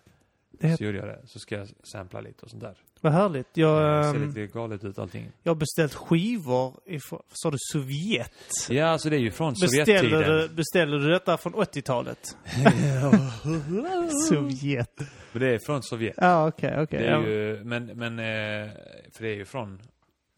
[0.50, 1.20] Det Så gjorde jag det.
[1.24, 2.74] Så ska jag sampla lite och sånt där.
[3.00, 3.46] Vad härligt.
[3.56, 5.30] Jag, Det ser ehm, lite galet ut allting.
[5.42, 8.32] jag har beställt skivor ifrån, sa du Sovjet?
[8.70, 10.20] Ja, alltså det är ju från Beställer Sovjettiden.
[10.22, 12.36] du, beställer du detta från 80-talet?
[14.28, 15.00] Sovjet.
[15.32, 16.14] Men det är från Sovjet.
[16.16, 16.98] Ja, okej, okej.
[16.98, 17.26] Det är Ja.
[17.26, 18.70] ju, men, men, eh,
[19.12, 19.82] för det är ju från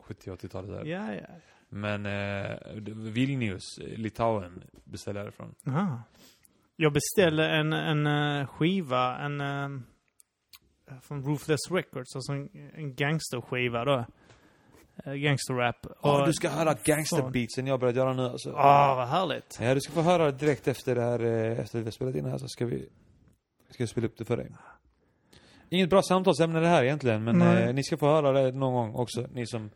[0.08, 0.84] 70-80-talet där.
[0.84, 1.26] Ja, ja.
[1.68, 2.56] Men eh,
[2.94, 5.54] Vilnius, Litauen, beställer jag det från.
[5.66, 6.02] Aha.
[6.82, 9.68] Jag beställde en, en eh, skiva, en eh,
[11.02, 14.04] från Ruthless Records, alltså en, en gangsterskiva då.
[15.06, 15.86] Uh, gangsterrap.
[15.86, 18.52] Och- du ska höra gangsterbeatsen jag börjat göra nu alltså.
[18.56, 19.58] Ah, vad härligt.
[19.62, 22.24] Ja, du ska få höra direkt efter det här, eh, efter vi har spelat in
[22.24, 22.88] här så ska vi,
[23.70, 24.50] ska jag spela upp det för dig.
[25.68, 28.94] Inget bra samtalsämne det här egentligen, men eh, ni ska få höra det någon gång
[28.94, 29.26] också.
[29.32, 29.70] Ni som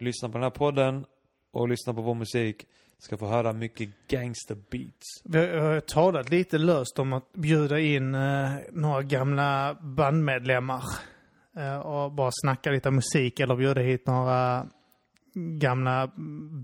[0.00, 1.04] lyssnar på den här podden
[1.50, 2.66] och lyssnar på vår musik
[3.00, 5.06] ska få höra mycket gangsterbeats.
[5.24, 10.82] Vi har ju talat lite löst om att bjuda in eh, några gamla bandmedlemmar
[11.56, 14.66] eh, och bara snacka lite musik eller bjuda hit några
[15.34, 16.10] gamla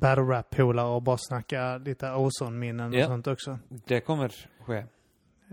[0.01, 3.07] battle rap-polare och bara snacka lite Ozon-minnen och Ja.
[3.07, 3.59] sånt också.
[3.87, 4.33] Det kommer
[4.67, 4.77] ske.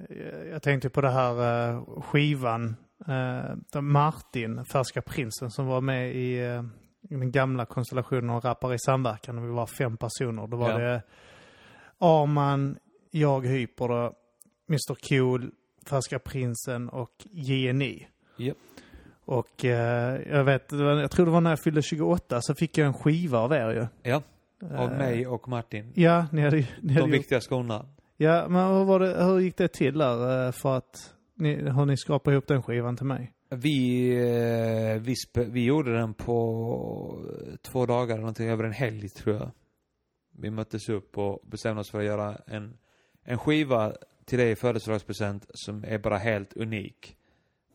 [0.10, 2.76] Eh, Jag tänkte på det här eh, skivan,
[3.08, 6.64] eh, Martin, Färska Prinsen, som var med eh, i
[7.20, 9.38] den gamla konstellationen av rappare i samverkan.
[9.38, 10.48] Och vi var fem personer.
[10.48, 10.78] Då var Ja.
[10.78, 11.02] det
[12.00, 12.78] Arman,
[13.12, 14.14] jag Hyper, då,
[14.70, 15.52] Mr Cool,
[15.90, 18.08] Färska Prinsen och JNI.
[18.38, 18.58] Japp.
[19.26, 22.88] Och eh, jag vet, jag tror det var när jag fyllde 28 så fick jag
[22.88, 23.88] en skiva av er ju.
[24.12, 24.22] Ja,
[24.78, 25.92] av Eh, mig och Martin.
[25.96, 27.86] Ja, ni hade, ni hade De viktiga skorna.
[28.18, 31.98] Ja, men hur, det, hur gick det till där eh, för att ni, hur ni
[31.98, 33.32] skapade ihop den skivan till mig?
[33.56, 37.26] Vi, eh, vi, vi gjorde den på
[37.62, 39.52] två dagar, någonting över en helg tror jag.
[40.32, 42.78] Vi möttes upp och bestämde oss för att göra en,
[43.24, 43.94] en skiva
[44.26, 47.18] till dig i födelsedagspresent som är bara helt unik.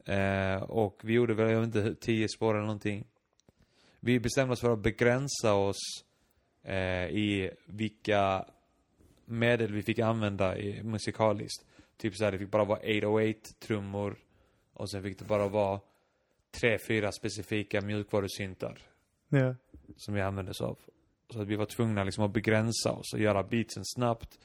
[0.04, 3.06] Eh, och vi gjorde väl, jag vet inte, tio spår eller någonting.
[4.00, 6.04] Vi bestämde oss för att begränsa oss
[6.62, 8.44] eh, i vilka
[9.24, 11.66] medel vi fick använda i, musikaliskt.
[11.96, 14.16] Typ såhär, det fick bara vara 808-trummor
[14.78, 15.80] och sen fick det bara vara
[16.60, 18.78] tre, fyra specifika mjukvarusyntar
[19.28, 19.54] Ja.
[19.96, 20.78] som vi använde oss av.
[21.32, 24.38] Så att vi var tvungna liksom att begränsa oss och göra beatsen snabbt,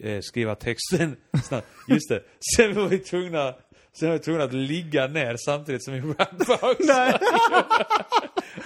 [0.00, 1.66] eh, skriva texten snabbt.
[1.88, 2.22] Just det.
[2.56, 3.54] Sen var vi tvungna,
[3.92, 6.92] sen var vi tvungna att ligga ner samtidigt som vi rappade också.
[6.92, 7.18] Nej.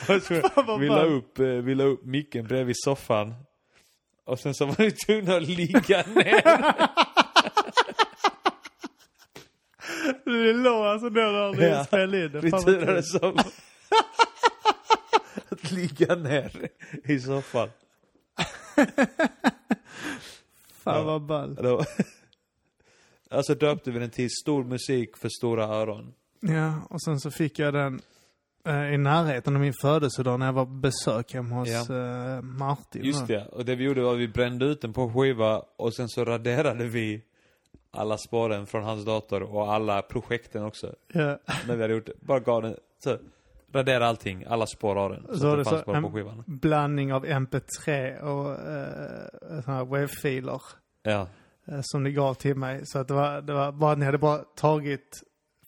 [0.21, 3.35] Så, vi, la upp, eh, vi la upp micken bredvid soffan.
[4.25, 7.10] Och sen så var vi tvungna att ligga ner.
[10.31, 11.85] Det låg alltså där när ni Ja.
[11.85, 12.41] spelade in.
[12.41, 13.39] Vi turades om
[15.49, 16.69] att ligga ner
[17.05, 17.69] i soffan.
[20.85, 21.55] Fan vad ball.
[21.55, 21.85] Då,
[23.31, 26.15] alltså döpte vi den till Stor musik för stora öron.
[26.41, 28.01] Ja, och sen så fick jag den
[28.67, 31.97] eh, i närheten av min födelsedag när jag var på besök hemma hos Ja.
[32.37, 33.05] eh, Martin.
[33.05, 35.95] Just det, och det vi gjorde var att vi brände ut den på skiva och
[35.95, 37.23] sen så raderade vi
[37.91, 40.95] alla spåren från hans dator och alla projekten också.
[41.13, 41.39] Ja.
[41.67, 42.13] När vi hade gjort det.
[42.21, 43.19] Bara gav den, så
[43.73, 45.27] radera allting, alla spår av den.
[45.27, 46.45] Så, Så att det det fanns bara på skivan.
[46.47, 50.63] Blandning av MP3 och eh, såna här webbfiler.
[51.03, 51.27] Ja.
[51.69, 52.81] eh, som ni gav till mig.
[52.85, 55.21] Så att det var, det var bara, ni hade bara tagit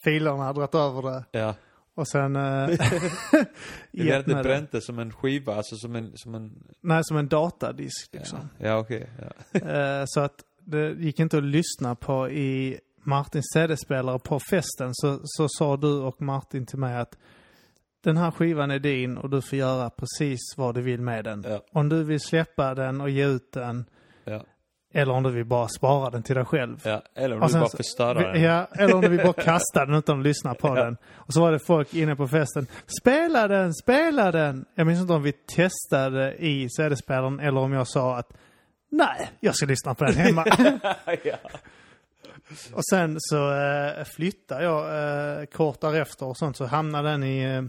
[0.05, 1.55] filerna, dragit över det Ja.
[1.95, 2.37] och sen...
[2.37, 2.69] Eh,
[3.91, 6.53] Vi hade inte bränt det som en skiva, alltså som en, som en...
[6.81, 8.39] Nej, som en datadisk liksom.
[8.59, 9.11] Ja, ja okej.
[9.53, 9.61] Ja.
[9.61, 14.91] Eh, så att det gick inte att lyssna på i Martins CD-spelare på festen.
[14.93, 17.17] Så, så sa du och Martin till mig att
[18.05, 21.45] den här skivan är din och du får göra precis vad du vill med den.
[21.49, 21.61] Ja.
[21.73, 23.85] Om du vill släppa den och ge ut den
[24.25, 24.45] Ja.
[24.95, 26.81] eller om du vill bara spara den till dig själv.
[26.85, 27.03] ja.
[27.15, 28.43] Eller om du sen bara förstöra den.
[28.43, 30.97] Ja, eller om du vill bara kasta den utan att lyssna på den.
[31.13, 32.67] Och så var det folk inne på festen.
[33.01, 34.65] Spela den, spela den!
[34.75, 38.33] Jag minns inte om vi testade i CD-spelaren eller om jag sa att
[38.93, 40.45] nej, jag ska lyssna på den hemma.
[41.25, 41.37] ja.
[42.73, 47.43] och sen så eh, flyttade jag eh, kort därefter och sånt så hamnade den i,
[47.43, 47.63] eh,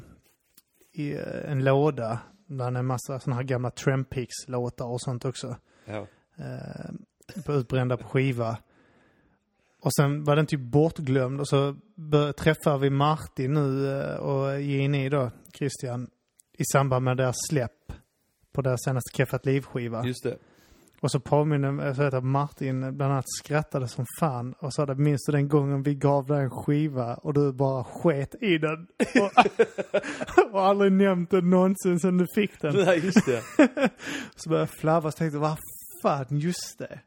[0.92, 2.20] i eh, en låda.
[2.46, 5.56] Bland en massa sådana här gamla Trampix-låtar och sånt också.
[5.86, 6.08] ja.
[6.38, 8.58] eh, på utbrända på skiva.
[9.80, 11.76] Och sen var den typ bortglömd och så
[12.38, 16.10] träffar vi Martin nu eh, och Jenny då, Christian,
[16.58, 17.94] i samband med deras släpp
[18.52, 20.06] på deras senaste Keffat Liv-skiva.
[20.06, 20.38] Just det.
[21.04, 24.96] Och så påminner jag så att Martin bland annat skrattade som fan och sa det,
[24.96, 28.88] minns du den gången vi gav dig en skiva och du bara sket i den?
[29.22, 32.76] och, och aldrig nämnt den någonsin sen du fick den.
[32.76, 33.42] Nej, just det.
[34.36, 35.58] Så började jag flabba och tänkte, vad
[36.02, 37.00] fan, just det.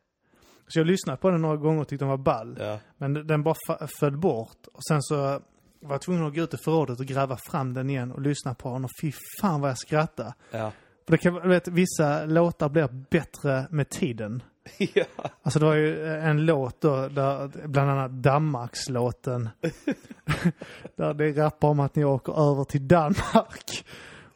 [0.69, 2.57] Så jag lyssnade på den några gånger och tyckte den var ball.
[2.61, 2.79] Ja.
[2.99, 3.55] Men den bara
[4.01, 4.67] föll bort.
[4.73, 5.41] Och sen så
[5.81, 8.73] var tvungen att gå ut i förrådet och gräva fram den igen och lyssna på
[8.73, 10.35] den och fy fan vad jag skrattade.
[10.51, 10.73] Ja.
[11.07, 14.43] För det kan, vet, vissa låtar blir bättre med tiden.
[14.95, 15.05] ja.
[15.43, 19.49] Alltså det var ju en låt då, där, bland annat Danmarkslåten.
[20.97, 23.85] där det rappar om att ni åker över till Danmark.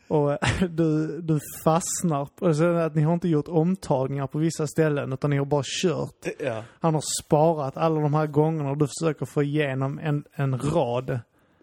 [0.08, 0.38] Och
[0.70, 2.28] du, du fastnar.
[2.40, 5.62] Och så att ni har inte gjort omtagningar på vissa ställen utan ni har bara
[5.82, 6.26] kört.
[6.38, 6.64] Ja.
[6.80, 11.20] Han har sparat alla de här gångerna du försöker få igenom en, en rad.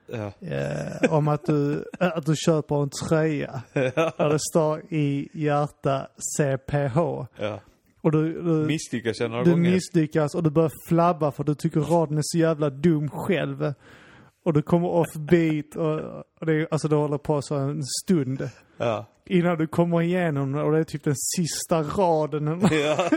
[0.07, 0.47] Ja.
[0.47, 3.61] Eh, om att du, att du köper en tröja.
[3.73, 6.97] Där det står i hjärta CPH.
[7.39, 7.59] ja.
[8.01, 9.71] Och du, du, Misslyckas jag några du gånger.
[9.71, 13.73] misslyckas och du börjar flabba för du tycker raden är så jävla dum själv.
[14.45, 15.99] Och du kommer off beat och,
[16.39, 18.49] och det, alltså det håller på så en stund.
[18.77, 19.05] Ja.
[19.25, 22.61] Innan du kommer igenom och det är typ den sista raden.
[22.71, 23.09] Ja.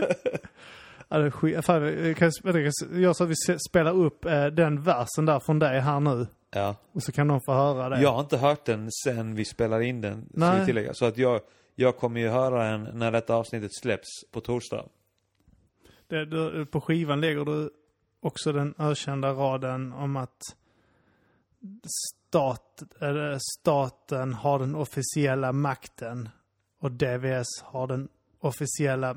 [1.09, 1.65] Ja, det är skit.
[1.65, 5.39] Fan, jag kan, jag kan göra så att vi spelar upp eh, den versen där
[5.39, 6.27] från dig här nu.
[6.51, 6.75] Ja.
[6.91, 8.01] Och så kan de få höra det.
[8.01, 10.59] Jag har inte hört den sen vi spelar in den, ska Nej.
[10.59, 10.93] vi tillägga.
[10.93, 11.41] Så att jag,
[11.75, 14.85] jag kommer ju höra den när detta avsnittet släpps på torsdag.
[16.07, 17.69] Det, du, på skivan lägger du
[18.19, 20.41] också den ökända raden om att
[21.87, 26.29] stat, eller staten har den officiella makten
[26.79, 28.09] och DVS har den
[28.39, 29.15] officiella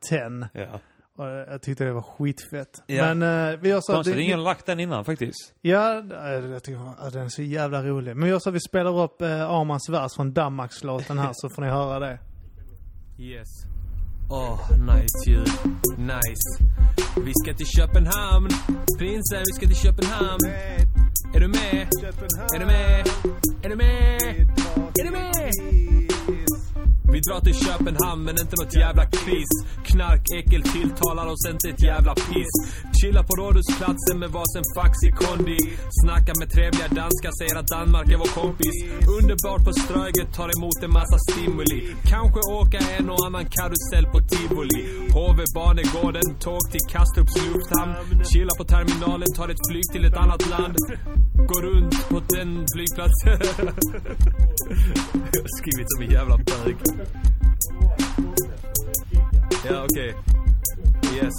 [0.00, 0.48] 10.
[0.52, 0.80] Ja.
[1.18, 2.82] Jag tyckte det var skitfett.
[2.86, 3.14] Ja.
[3.14, 3.92] Men eh, vi gör så.
[3.92, 5.54] Konstigt, det- ingen har lagt den innan faktiskt.
[5.60, 6.02] Ja,
[6.52, 8.16] jag tycker att den är så jävla rolig.
[8.16, 11.48] Men vi gör så att vi spelar upp eh, Armans vers från Danmarkslåten här så
[11.48, 12.18] får ni höra det.
[13.18, 13.48] Yes.
[14.30, 15.48] Åh, nice ljud.
[15.98, 16.64] Nice.
[17.24, 18.48] Vi ska till Köpenhamn.
[18.98, 20.44] Prinsen, vi ska till Köpenhamn.
[21.34, 21.88] Är du med?
[22.54, 23.06] Är du med?
[23.64, 24.20] Är du med?
[25.00, 25.52] Är du med?
[27.12, 29.50] Vi drar till Köpenhamn men inte nåt jävla kris.
[29.88, 32.52] Knark, äckel tilltalar oss inte ett jävla piss.
[32.98, 35.58] Chilla på rådhusplatsen med varsin fax i kondi.
[36.00, 38.76] Snacka med trevliga danskar, säger att Danmark är vår kompis.
[39.18, 41.80] Underbart på Ströget, tar emot en massa stimuli.
[42.12, 44.82] Kanske åka en och annan karusell på tivoli.
[45.16, 47.92] HV Banegården, tåg till Kastrups lufthamn.
[48.30, 50.76] Chilla på terminalen, tar ett flyg till ett annat land.
[51.50, 53.38] Går runt på den flygplatsen.
[55.32, 56.76] Jag har skrivit som en jävla bög.
[59.64, 60.14] Ja, okej.
[61.22, 61.34] Yes.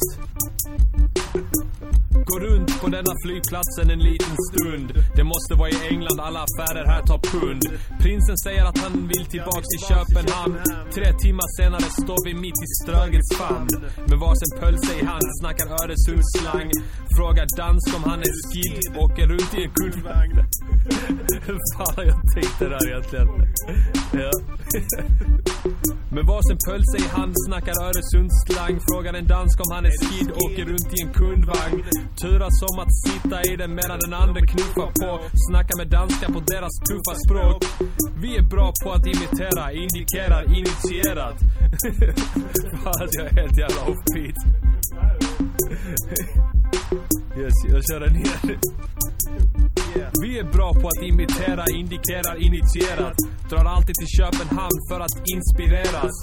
[2.13, 4.88] Går runt på denna flygplatsen en liten stund.
[5.15, 7.63] Det måste vara i England, alla affärer här tar pund.
[8.02, 10.56] Prinsen säger att han vill tillbaks till Köpenhamn.
[10.95, 13.69] Tre timmar senare står vi mitt i Strögets famn.
[14.10, 16.69] Med varsin pölse i hand, snackar Öresundsslang.
[17.17, 20.38] Frågar dansk om han är skid, åker runt i en kundvagn.
[21.48, 23.28] Hur fan har jag tänkt det där egentligen?
[24.22, 24.32] Ja.
[26.15, 30.65] Med varsin pölse i hand snackar Öresundsslang Frågar en dansk om han är skid, åker
[30.72, 31.84] runt i en kundvagn.
[32.22, 35.12] Turas om att sitta i den medan den andra knuffar på.
[35.48, 37.60] Snackar med danskar på deras tuffa språk.
[38.24, 41.38] Vi är bra på att imitera, indikerar initierat.
[42.84, 44.39] Fan, jag är helt jävla offbeat
[47.39, 48.60] Yes, jag kör den igen
[50.21, 53.17] vi är bra på att imitera, indikerar initierat
[53.49, 56.15] Drar alltid till Köpenhamn för att inspireras.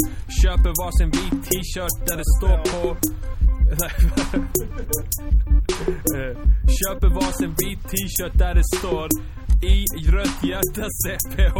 [0.42, 2.96] Köper varsin vit t-shirt där det står på.
[6.16, 6.36] Eh,
[6.78, 9.08] köper varsin vit t-shirt där det står
[9.62, 11.56] I rött hjärta CPH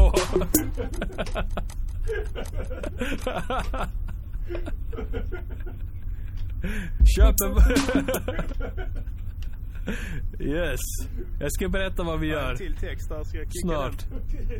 [7.17, 7.51] Köper...
[10.41, 10.81] Yes.
[11.41, 12.57] Jag ska berätta vad vi gör.
[12.57, 14.07] Till text där ska jag kicka Snart.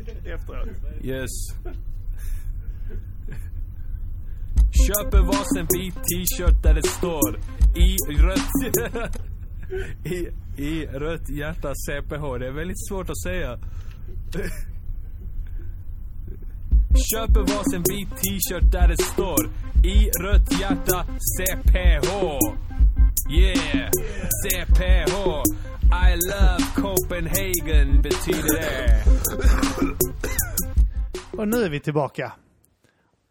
[0.05, 0.69] den efteråt.
[1.03, 1.29] Yes.
[4.87, 7.39] Köper varsin vit t-shirt där det står
[7.75, 9.17] i rött...
[10.05, 10.27] I,
[10.63, 12.39] I rött hjärta CPH.
[12.39, 13.59] Det är väldigt svårt att säga.
[17.13, 19.45] Köper varsin vit t-shirt där det står
[19.83, 21.05] i rött hjärta
[21.37, 22.39] CPH.
[23.29, 23.89] Yeah,
[24.43, 25.43] CPH.
[25.91, 29.03] I love Copenhagen betyder det.
[31.37, 32.33] Och nu är vi tillbaka.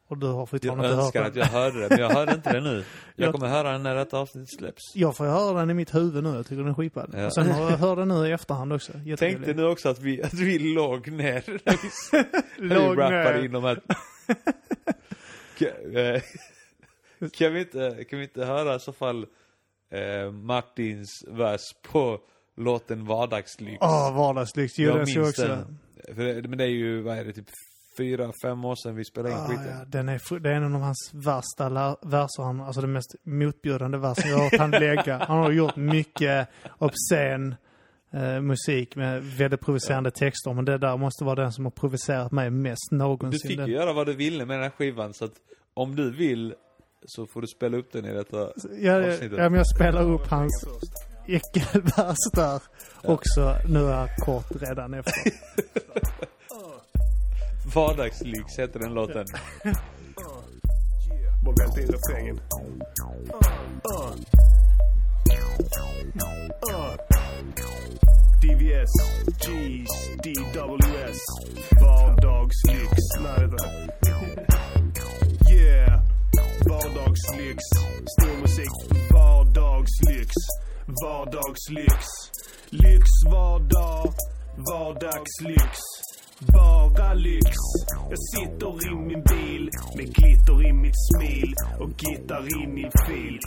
[0.08, 1.30] Och du har Jag fortfarande inte hört önskar den.
[1.30, 2.84] att jag hörde det, men jag hörde inte det nu.
[3.16, 4.82] Jag Jag- kommer höra den när detta avsnitt släpps.
[4.94, 6.34] Jag får höra den i mitt huvud nu.
[6.34, 7.10] Jag tycker den är skitball.
[7.16, 7.26] Ja.
[7.26, 8.92] Och sen har jag hört den nu i efterhand också.
[9.04, 9.56] Tänkte Jätteroligt.
[9.56, 11.44] nu också att vi, att vi låg ner
[12.62, 13.44] Låg vi rappade ner.
[13.44, 13.80] in de här...
[15.58, 16.22] Kan, eh,
[17.32, 19.26] kan, vi inte, kan vi inte höra i så fall
[19.90, 21.60] eh, Martins vers
[21.92, 22.18] på
[22.56, 23.78] låten Vardagslyx?
[23.80, 24.78] Åh, vardagslyx.
[24.78, 25.46] Jo, jag den såg minns också.
[25.48, 25.78] den.
[26.16, 27.46] För det, men det är ju, vad är det, typ
[27.98, 29.66] fyra, fem år sedan vi spelade in Ah, skiten.
[29.78, 31.68] ja, den är, det är en av hans värsta
[32.02, 32.42] verser.
[32.42, 35.18] Han, alltså den mest motbjudande versen jag har hört han lägga.
[35.18, 37.54] Han har gjort mycket obscen
[38.12, 40.52] eh, musik med väldigt provocerande texter.
[40.52, 43.48] Men det där måste vara den som har provocerat mig mest Du någonsin.
[43.48, 45.34] fick Den- ju göra vad du ville med den här skivan, så att
[45.74, 46.54] om du vill
[47.06, 48.48] så får du spela upp den i detta Ja,
[48.80, 49.38] ja, avsnittet.
[49.38, 50.64] ja, men jag spelar upp hans
[51.26, 52.60] äckelvers där
[53.04, 53.56] också.
[53.68, 55.14] Nu är kort redan efter.
[57.74, 59.26] Vardagslyx heter den låten.
[61.58, 62.40] Vänta in refrängen.
[68.42, 68.92] DVS,
[69.40, 69.88] G's,
[70.22, 71.18] DWS.
[71.80, 72.92] Vardagslyx.
[73.22, 74.55] Nej, vänta.
[76.70, 77.58] Vardagslyx.
[78.14, 78.74] Stor musik.
[79.12, 80.30] Vardagslyx.
[81.02, 82.04] Vardagslyx.
[82.70, 84.12] Lyx var dag.
[84.70, 85.72] Vardagslyx.
[86.40, 87.50] Bara lyx.
[88.10, 93.38] Jag sitter i min bil med glitter i mitt smil och gitarr i min fil.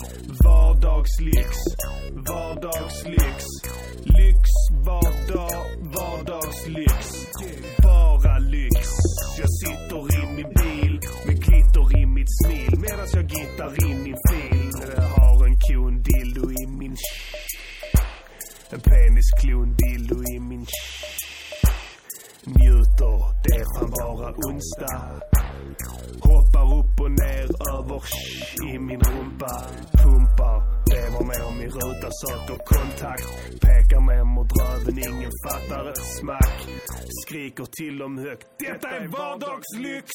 [0.45, 1.49] Vardagslyx,
[2.29, 3.45] vardagslyx.
[4.03, 4.49] Lyx
[4.85, 5.65] vardag,
[5.95, 6.93] vardagslyx.
[7.83, 8.87] Bara lyx.
[9.37, 10.99] Jag sitter i min bil
[11.75, 14.71] med i mitt smil medan jag gittar i min fil.
[14.95, 16.95] Jag har en kon dildo i min
[18.69, 20.65] En penisklon dildo i min
[22.43, 25.21] Njuter, det är fan bara onsdag.
[26.21, 28.01] Hoppar upp och ner över
[28.69, 29.53] i min rumpa.
[29.91, 30.59] Pumpar,
[30.91, 33.27] lever ner min ruta, söker kontakt.
[33.61, 36.67] Pekar med mot röven, ingen fattar ett smack.
[37.21, 38.47] Skriker till dem högt.
[38.59, 40.09] Detta är vardagslyx!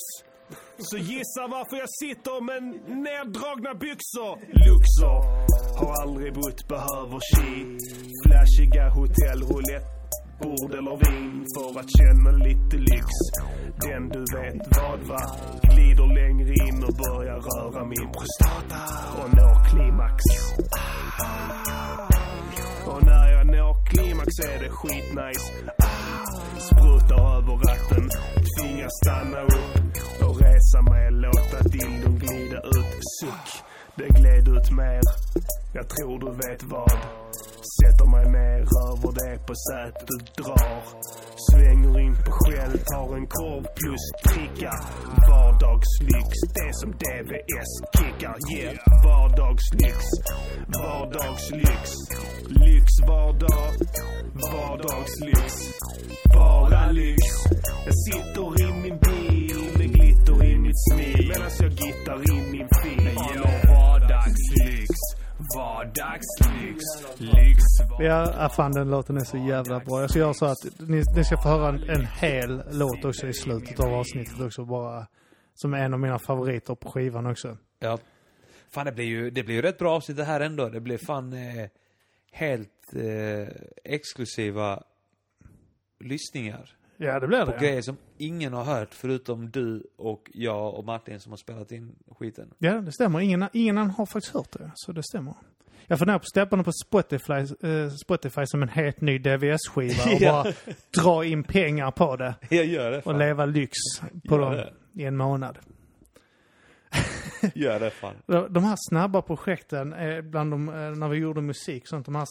[0.79, 2.63] Så gissa varför jag sitter med
[3.07, 4.33] neddragna byxor.
[4.67, 5.19] Luxor,
[5.79, 7.79] har aldrig bott, behöver chi
[8.23, 9.95] Flashiga hotell, roulette
[10.43, 13.09] Bord eller vin för att känna lite lyx.
[13.81, 15.23] Den du vet vad va?
[15.63, 18.81] Glider längre in och börjar röra min prostata.
[19.19, 20.19] Och når klimax.
[22.87, 25.47] Och när jag når klimax är det skitnice.
[26.59, 28.09] Sprutar över ratten.
[28.59, 29.85] Tvingas stanna upp
[30.65, 33.49] ensamma är Låta dildon glida ut Suck,
[33.97, 35.01] Det gled ut mer.
[35.75, 36.99] Jag tror du vet vad.
[37.77, 40.83] Sätter mig ner över det på sätet, drar.
[41.49, 44.73] Svänger in på Shell, tar en korv plus dricka.
[45.31, 48.37] Vardagslyx, det som DVS kickar.
[48.57, 49.99] Yeah, vardagslyx,
[50.83, 51.83] vardagslyx.
[52.49, 53.71] Lyx vardag,
[54.53, 55.53] vardagslyx.
[56.35, 57.23] Bara lyx.
[57.87, 59.24] Jag sitter i min bil
[60.75, 64.91] smil Medan jag gittar i min fil Ja, vardagslyx.
[65.57, 66.83] Vardagslyx.
[67.19, 67.63] Lyx.
[67.99, 70.01] Ja, ja, fan den låten är så jävla bra.
[70.01, 73.27] Jag ska göra så att ni, ni ska få höra en, en hel låt också
[73.27, 74.65] i slutet av avsnittet också.
[74.65, 75.07] Bara
[75.55, 77.59] som är en av mina favoriter på skivan också.
[77.79, 77.99] Ja.
[78.71, 80.69] Fan, det blir ju, det blir ju rätt bra avsnitt det här ändå.
[80.69, 81.69] Det blir fan eh,
[82.33, 83.49] helt eh,
[83.85, 84.83] exklusiva
[86.01, 86.71] lyssningar.
[86.97, 87.59] Ja, det blir På det.
[87.59, 91.95] grejer som ingen har hört förutom du och jag och Martin som har spelat in
[92.19, 92.51] skiten.
[92.59, 93.21] Ja, det stämmer.
[93.21, 94.71] Ingen, ingen annan har faktiskt hört det.
[94.75, 95.35] Så det stämmer.
[95.87, 97.33] Jag funderar på att släppa den på Spotify,
[97.69, 100.43] eh, Spotify som en helt ny DVS-skiva och Ja.
[100.43, 100.53] bara
[101.03, 102.35] dra in pengar på det.
[102.51, 103.19] Jag gör det Och fan.
[103.19, 103.73] leva lyx
[104.29, 104.73] på Gör dem det.
[105.03, 105.59] i en månad.
[107.55, 108.15] Gör det fan.
[108.51, 112.27] De här snabba projekten, är bland de, eh, när vi gjorde musik, sånt, de här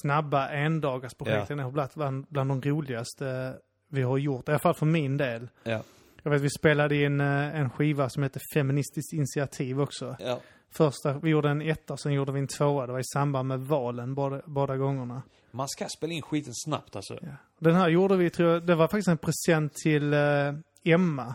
[0.00, 3.54] snabba endagarsprojekten är bland, bland, bland de roligaste
[3.88, 4.48] vi har gjort.
[4.48, 5.48] I alla fall för min del.
[5.62, 5.82] Ja.
[6.22, 10.16] Jag vet, vi spelade in eh, en skiva som heter Feministiskt initiativ också.
[10.18, 10.40] Ja.
[10.70, 12.86] Första, vi gjorde en etta, sen gjorde vi en tvåa.
[12.86, 15.22] Det var i samband med valen båda, båda gångerna.
[15.50, 17.18] Man ska spela in skiten snabbt alltså.
[17.22, 17.28] Ja.
[17.58, 21.34] Den här gjorde vi, tror jag, det var faktiskt en present till eh, Emma,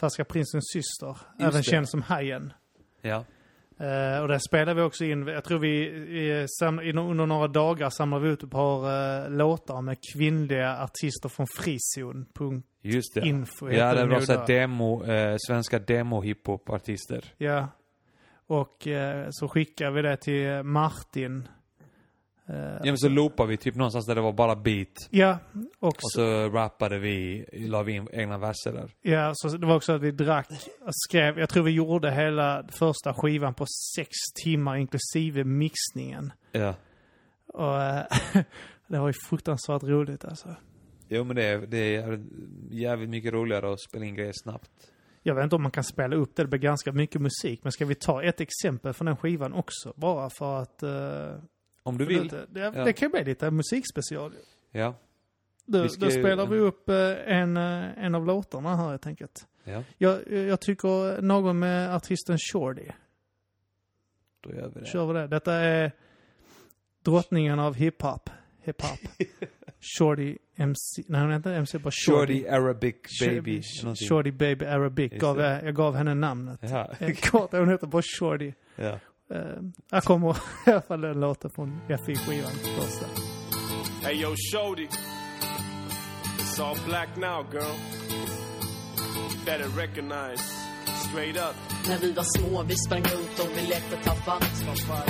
[0.00, 1.16] Färska Prinsens syster.
[1.40, 1.62] även det.
[1.62, 2.52] känd som Hajen.
[3.02, 3.24] Ja.
[3.80, 7.90] Eh, och där spelade vi också in, jag tror vi eh, sam, under några dagar
[7.90, 8.84] samlade vi ut ett par
[9.24, 12.26] eh, låtar med kvinnliga artister från Frizon.
[12.82, 13.20] Just det.
[13.20, 17.24] Info Ja, det var såhär demo, eh, svenska demo-hiphop-artister.
[17.36, 17.68] Ja.
[18.46, 18.88] Och
[19.30, 21.48] så skickade vi det till Martin.
[22.48, 24.88] Eh, Ja men så loopade vi typ någonstans där det var bara beat.
[25.10, 25.38] ja,
[25.78, 28.90] och, Och så, rappade vi, la vi in egna verser där.
[29.02, 30.48] ja, så det var också att vi drack,
[30.90, 34.08] skrev, jag tror vi gjorde hela första skivan på sex
[34.44, 36.32] timmar inklusive mixningen.
[36.52, 36.74] Ja.
[37.54, 38.04] Och eh,
[38.88, 40.48] det var ju fruktansvärt roligt alltså.
[41.08, 42.32] Jo men det är, det är jävligt-
[42.70, 44.70] jävligt mycket roligare att spela in grejer snabbt.
[45.22, 47.60] Jag vet inte om man kan spela upp det, det blir ganska mycket musik.
[47.62, 49.92] Men ska vi ta ett exempel från den skivan också?
[49.96, 50.82] Bara för att...
[51.88, 52.28] Om du vill.
[52.28, 52.70] Det, det, Ja.
[52.84, 54.32] det kan bli lite musikspecial.
[54.70, 54.94] Ja.
[55.66, 59.06] Då, Vi ska då spelar vi upp eh, en, eh, en av låtarna här helt
[59.06, 59.46] enkelt.
[59.64, 59.82] Ja.
[59.98, 62.86] Jag, jag tycker någon med artisten Shorty.
[64.40, 64.86] Då gör vi det.
[64.86, 65.26] Kör vi det.
[65.26, 65.92] Detta är
[67.04, 68.30] drottningen av hiphop.
[68.62, 68.98] Hiphop.
[69.98, 72.34] Shorty MC, nej hon heter MC, bara Shorty.
[72.42, 73.62] Shorty Arabic Baby.
[73.62, 74.06] Shorty.
[74.08, 75.12] Shorty Baby Arabic.
[75.12, 76.60] Gav jag, jag gav henne namnet.
[76.62, 76.90] Ja.
[77.22, 78.52] Kort, hon heter bara Shorty.
[78.76, 78.98] ja.
[79.30, 83.06] Eh, jag kommer i alla fall den låten från FI-skivan första.
[84.02, 84.88] Hey, yo, Shorty.
[86.38, 87.76] It's all black now, girl.
[89.44, 90.42] Better recognize.
[91.08, 91.56] Straight up.
[91.88, 94.44] När vi var små, vi sprang runt och vi lekte tappat.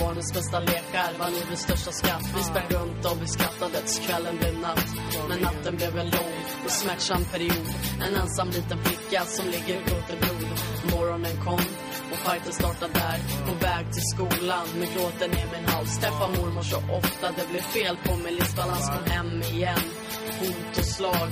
[0.00, 2.24] Barnens bästa lekar var livets största skatt.
[2.36, 4.86] Vi sprang runt och vi skrattade tills kvällen blev natt.
[5.28, 7.66] Men natten blev en lång och smärtsam period.
[8.06, 10.48] En ensam liten flicka som ligger i gråter blod.
[10.94, 11.60] Morgonen kom
[12.18, 13.18] och fighten startar där.
[13.46, 15.98] På väg till skolan med gråten i min hals.
[15.98, 18.86] Träffar mormor så ofta, det blev fel på min livsbalans.
[18.94, 19.84] Kom hem igen.
[20.40, 21.30] Hot och slag,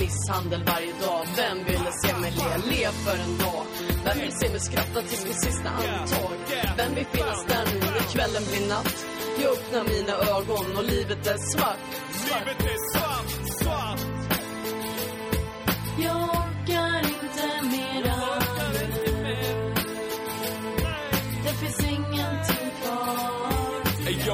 [0.00, 1.22] misshandel varje dag.
[1.36, 2.50] Vem ville se mig le?
[2.70, 3.62] Le för en dag.
[4.04, 6.32] Vem vill se mig skratta till min sista andetag?
[6.76, 8.96] Vem vill finnas där nu när kvällen blir natt?
[9.42, 11.86] Jag öppnar mina ögon och livet är svart.
[12.28, 13.05] Livet är svart.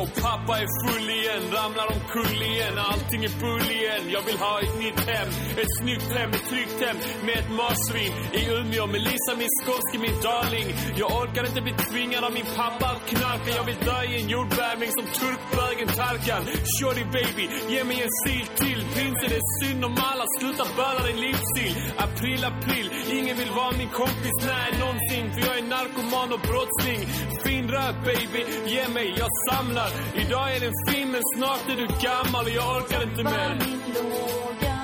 [0.02, 2.74] Och pappa är full igen, ramlar omkull igen.
[2.90, 5.28] Allting är bull igen, jag vill ha ett nytt hem.
[5.60, 6.96] Ett snyggt hem, ett tryggt hem
[7.26, 8.86] med ett marsvin I Umeå.
[8.94, 10.68] Med Lisa, min skånske, min darling.
[11.00, 13.50] Jag orkar inte bli tvingad av min pappa att knarka.
[13.58, 16.42] Jag vill dö i en jordbävning som turkbögen Tarkan.
[16.74, 18.80] Shorty baby, ge mig en sil till.
[18.94, 21.72] Prinsen, det är synd om alla, sluta böla din livsstil.
[22.06, 22.86] April, april,
[23.18, 27.00] ingen vill vara min kompis, nej någonsin För jag är narkoman och brottsling.
[27.44, 28.40] Fin rök baby,
[28.72, 32.76] ge mig, jag samlar Idag är den fin men snart är du gammal och jag
[32.76, 33.58] orkar inte mer.
[33.66, 34.78] min låga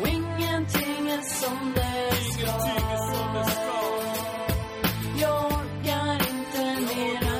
[0.00, 2.46] och ingenting är som det ska.
[5.20, 7.36] Jag orkar inte mera.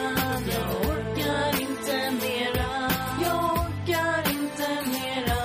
[0.53, 2.91] Jag orkar inte mera.
[3.23, 5.39] Jag orkar inte mera.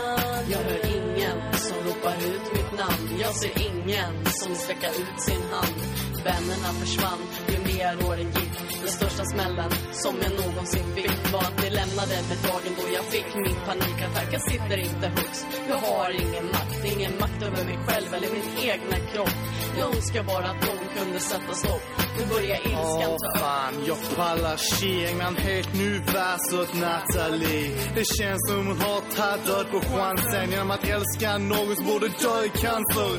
[0.51, 3.19] Jag hör ingen som ropar ut mitt namn.
[3.21, 5.75] Jag ser ingen som sträcker ut sin hand.
[6.23, 7.19] Vännerna försvann
[7.49, 8.81] ju mer åren gick.
[8.81, 11.08] Den största smällen som jag någonsin fick
[11.39, 14.29] var att ni lämnade med dagen då jag fick min panikattack.
[14.37, 16.79] Jag sitter inte högst, jag har ingen makt.
[16.93, 19.35] Ingen makt över mig själv eller min egna kropp.
[19.79, 21.85] Jag önskar bara att någon kunde sätta stopp.
[22.17, 27.71] Nu börjar ilskan ta över fan, jag pallar tjej med helt nu vers åt Nathalie.
[27.95, 30.51] Det känns som hon har tagit död på chansen.
[30.51, 33.11] Genom att älska någon som borde dö i cancer.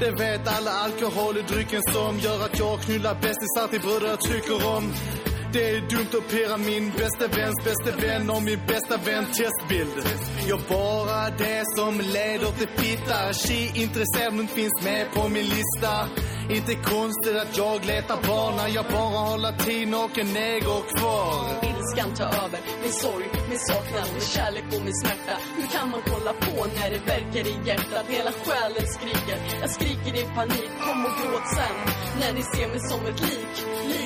[0.00, 4.20] Det vet alla alkohol är drycken som gör att jag knullar bästisar till bröder jag
[4.20, 4.92] tycker om
[5.54, 9.96] det är dumt att pirra min bästa väns bästa vän och min bästa vän testbild.
[10.48, 13.18] Jag bara det som leder till fitta.
[13.32, 15.92] She intresserad men finns med på min lista.
[16.56, 21.34] Inte konstigt att jag letar barn när jag bara har latin och en neger kvar.
[21.70, 26.00] Ilskan tar över, min sorg, min saknad, min kärlek och min smärta Hur kan man
[26.10, 28.04] kolla på när det verkar i hjärtat?
[28.08, 31.76] Hela själen skriker, jag skriker i panik Kom och gråt sen,
[32.20, 33.54] när ni ser mig som ett lik,
[33.88, 34.03] lik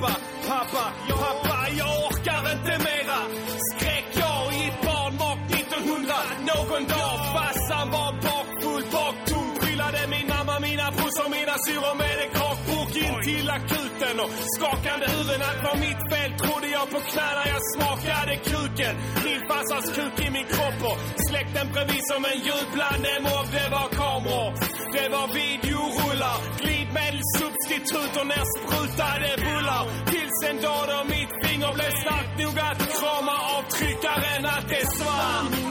[0.00, 0.16] Pappa,
[0.48, 3.20] pappa, pappa, jag orkar inte mera.
[3.68, 6.14] Skrek jag i ett barnmak 1900.
[6.50, 9.46] Någon dag farsan var bakfull, baktom.
[9.60, 14.16] Trillade min mamma, mina brorsor, mina syrror med en kakburk in till akuten.
[14.24, 16.30] Och skakande huvuden, allt var mitt fel.
[16.42, 18.94] Trodde jag på knäna, jag smakade kuken.
[19.26, 23.46] Min farsas kuk i min kropp och släkten bredvid som en jublande mobb.
[23.56, 24.50] Det var kameror,
[24.96, 29.84] det var videorullar, glidmedelssubstitut och nersprutade bullar.
[30.12, 34.86] Tills en dag då mitt finger blev starkt nog att krama av tryckaren att det
[34.96, 35.66] svann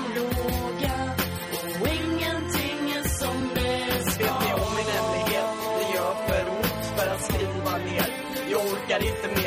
[4.19, 5.49] Vet ni om min hemlighet?
[5.77, 8.09] Det gör för ont för att skriva ner.
[8.51, 9.44] Jag orkar inte mer.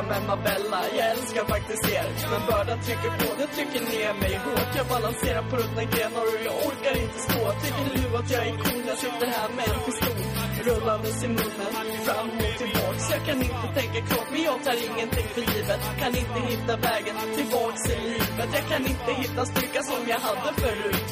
[0.00, 2.06] Lia med Mabella, jag älskar faktiskt er.
[2.30, 4.76] Men bördan trycker på, det trycker ner mig hårt.
[4.76, 7.52] Jag balanserar på ruttna grenar och jag orkar inte stå.
[7.62, 8.82] Tycker du att jag är cool?
[8.86, 11.72] Jag sitter här med en pistol rullandes i munnen,
[12.06, 13.04] fram och tillbaks.
[13.14, 15.80] Jag kan inte tänka klart, men jag tar ingenting för givet.
[16.02, 18.48] Kan inte hitta vägen tillbaks i livet.
[18.58, 21.08] Jag kan inte hitta styrka som jag hade förut.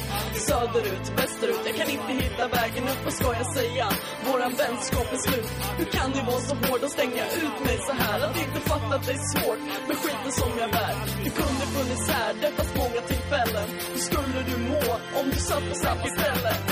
[0.47, 3.01] Söderut, västerut, jag kan inte hitta vägen upp.
[3.03, 3.87] Vad ska jag säga?
[4.27, 5.51] Våran vänskap är slut.
[5.79, 8.17] Hur kan du vara så hård och stänga ut mig så här?
[8.25, 10.93] Att inte fatta att det är svårt med skiten som jag bär.
[11.23, 13.67] Du kunde funnits här, det fanns många tillfällen.
[13.93, 14.83] Hur skulle du må
[15.19, 16.19] om du satt på samma istället?
[16.29, 16.68] Ställe,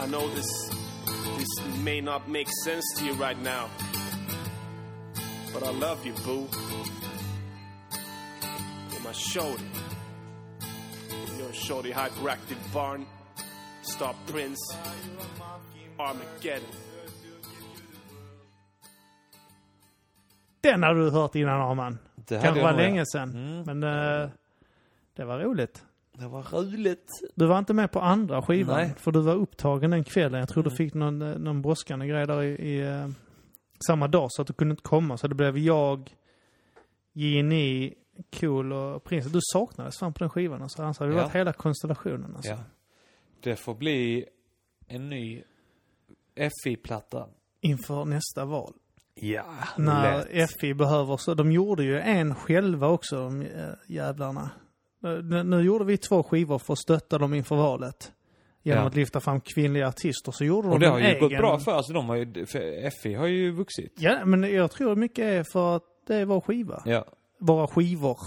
[0.00, 0.70] I know this
[1.38, 3.68] this may not make sense to you right now.
[5.52, 6.46] But I love you, boo.
[8.92, 9.64] You're my shorty.
[11.38, 13.06] You're shorty hyperactive barn.
[13.82, 14.76] Star Prince.
[15.98, 16.68] Armageddon.
[20.60, 21.98] Den har du hört innan Arman.
[22.14, 23.30] Det hade Kanske jag var nog, länge sedan.
[23.30, 23.78] Mm.
[23.78, 23.82] Men
[24.22, 24.30] eh,
[25.16, 25.84] det var roligt.
[26.18, 27.08] Det var roligt.
[27.34, 28.76] Du var inte med på andra skivan.
[28.76, 28.94] Nej.
[28.96, 30.40] För du var upptagen den kvällen.
[30.40, 30.76] Jag tror du Mm.
[30.76, 33.08] fick någon, eh, någon brådskande grej där i, i eh,
[33.86, 35.16] samma dag så att du kunde inte komma.
[35.16, 36.16] Så det blev jag,
[37.12, 37.94] Ginny,
[38.40, 39.26] Cool och Prins.
[39.26, 40.62] Du saknades fan på den skivan.
[40.62, 40.82] Alltså.
[40.82, 41.22] Annars hade det Ja.
[41.22, 42.36] varit hela konstellationen.
[42.36, 42.50] Alltså.
[42.50, 42.58] Ja.
[43.40, 44.24] Det får bli
[44.86, 45.42] en ny
[46.64, 47.26] FI-platta.
[47.60, 48.72] Inför nästa val.
[49.14, 49.44] Ja,
[49.78, 50.50] När lätt.
[50.60, 51.34] FI behöver så.
[51.34, 53.48] De gjorde ju en själva också, de äh,
[53.86, 54.50] jävlarna.
[55.44, 58.12] Nu, gjorde vi två skivor för att stötta dem inför valet.
[58.62, 58.88] Genom Ja.
[58.88, 60.32] att lyfta fram kvinnliga artister.
[60.32, 61.20] Så gjorde de Och det har ju egen...
[61.20, 63.92] gått bra för alltså de har ju, för FI har ju vuxit.
[63.98, 66.82] Ja, men jag tror mycket är för att det är vår skiva.
[66.86, 67.04] Ja.
[67.38, 68.18] Våra skivor.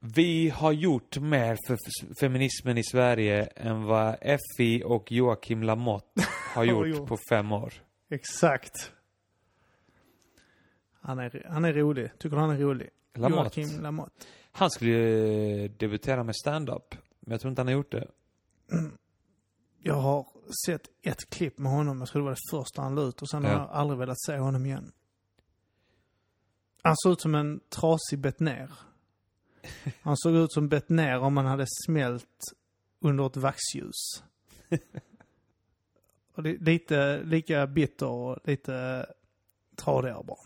[0.00, 1.78] Vi har gjort mer för
[2.20, 4.16] feminismen i Sverige än vad
[4.56, 6.22] FI och Joakim Lamotte
[6.54, 7.08] har gjort.
[7.08, 7.72] på fem år.
[8.10, 8.92] Exakt.
[11.00, 12.10] Han är, han är rolig.
[12.18, 12.88] Tycker du han är rolig?
[13.14, 13.60] Lamotte.
[13.60, 14.26] Joakim Lamotte.
[14.58, 16.94] Han skulle ju debutera med stand-up.
[17.20, 18.08] Men jag tror inte han har gjort det.
[19.82, 20.26] Jag har
[20.66, 21.98] sett ett klipp med honom.
[22.00, 23.22] Jag tror det var det första han la ut.
[23.22, 23.58] Och sen har Ja.
[23.58, 24.92] jag aldrig velat se honom igen.
[26.82, 28.72] Han såg ut som en trasig Betnér.
[30.02, 32.40] Han såg ut som Betnér om man hade smält
[33.00, 34.22] under ett vaxljus.
[36.34, 39.06] och li- lite lika bitter och lite
[39.76, 40.38] tradigare bara.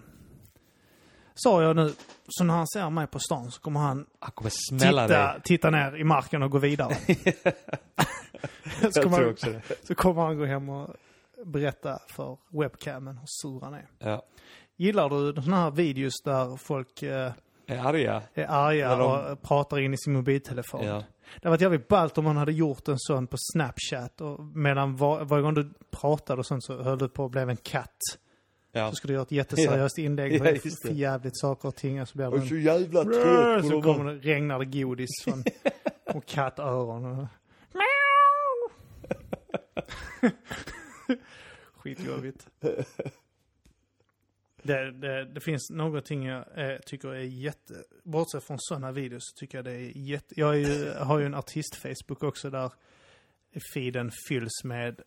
[1.34, 1.92] Sa jag nu,
[2.28, 5.40] så när han ser mig på stan så kommer han Han kommer titta, dig.
[5.44, 6.94] titta ner i marken och gå vidare.
[8.92, 10.94] så, kommer han, så kommer han gå hem och
[11.44, 13.86] berätta för webcamen hur sur han är.
[13.98, 14.22] Ja.
[14.76, 17.32] Gillar du sådana här videos där folk eh,
[17.66, 18.22] Är arga.
[18.34, 20.84] är arga de- och pratar in i sin mobiltelefon?
[20.86, 21.04] Ja.
[21.42, 25.24] Det var jävligt ballt om man hade gjort en sån på Snapchat och medan var,
[25.24, 27.98] varje gång du pratade och sånt så höll du på att bli en katt.
[28.72, 28.90] Ja.
[28.90, 30.88] Så skulle du göra ett jätteseriöst inlägg Ja, med just det.
[30.88, 34.18] för jävligt saker och ting och så blir det en jävla Brrr, så kommer det,
[34.18, 35.44] regnar det godis från
[36.16, 37.04] och kattöron.
[37.04, 37.26] Och...
[41.76, 42.48] Skitjobbigt.
[44.62, 47.74] Det, det, det finns någonting jag eh, tycker är jätte...
[48.02, 50.40] Bortsett från sådana videos så tycker jag det är jätte...
[50.40, 52.72] Jag är ju, har ju en artist-Facebook också där
[53.74, 55.00] feeden fylls med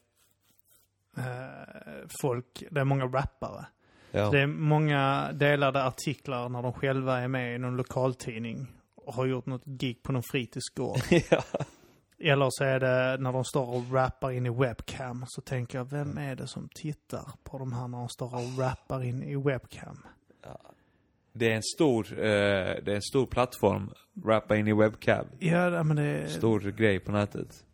[2.22, 3.66] folk, det är många rappare.
[4.12, 4.30] Ja.
[4.32, 9.26] Det är många delade artiklar när de själva är med i någon lokaltidning och har
[9.26, 11.00] gjort något gig på någon fritidsgård.
[11.30, 11.44] ja.
[12.20, 15.26] Eller så är det när de står och rappar in i webcam.
[15.28, 18.60] Så tänker jag, vem är det som tittar på de här när de står och
[18.60, 19.98] rappar in i webcam?
[21.38, 23.92] Det är en stor, eh, det är en stor plattform.
[24.26, 25.26] Rappa in i webcam.
[25.40, 26.28] Ja, men det är...
[26.28, 27.66] Stor grej på nätet.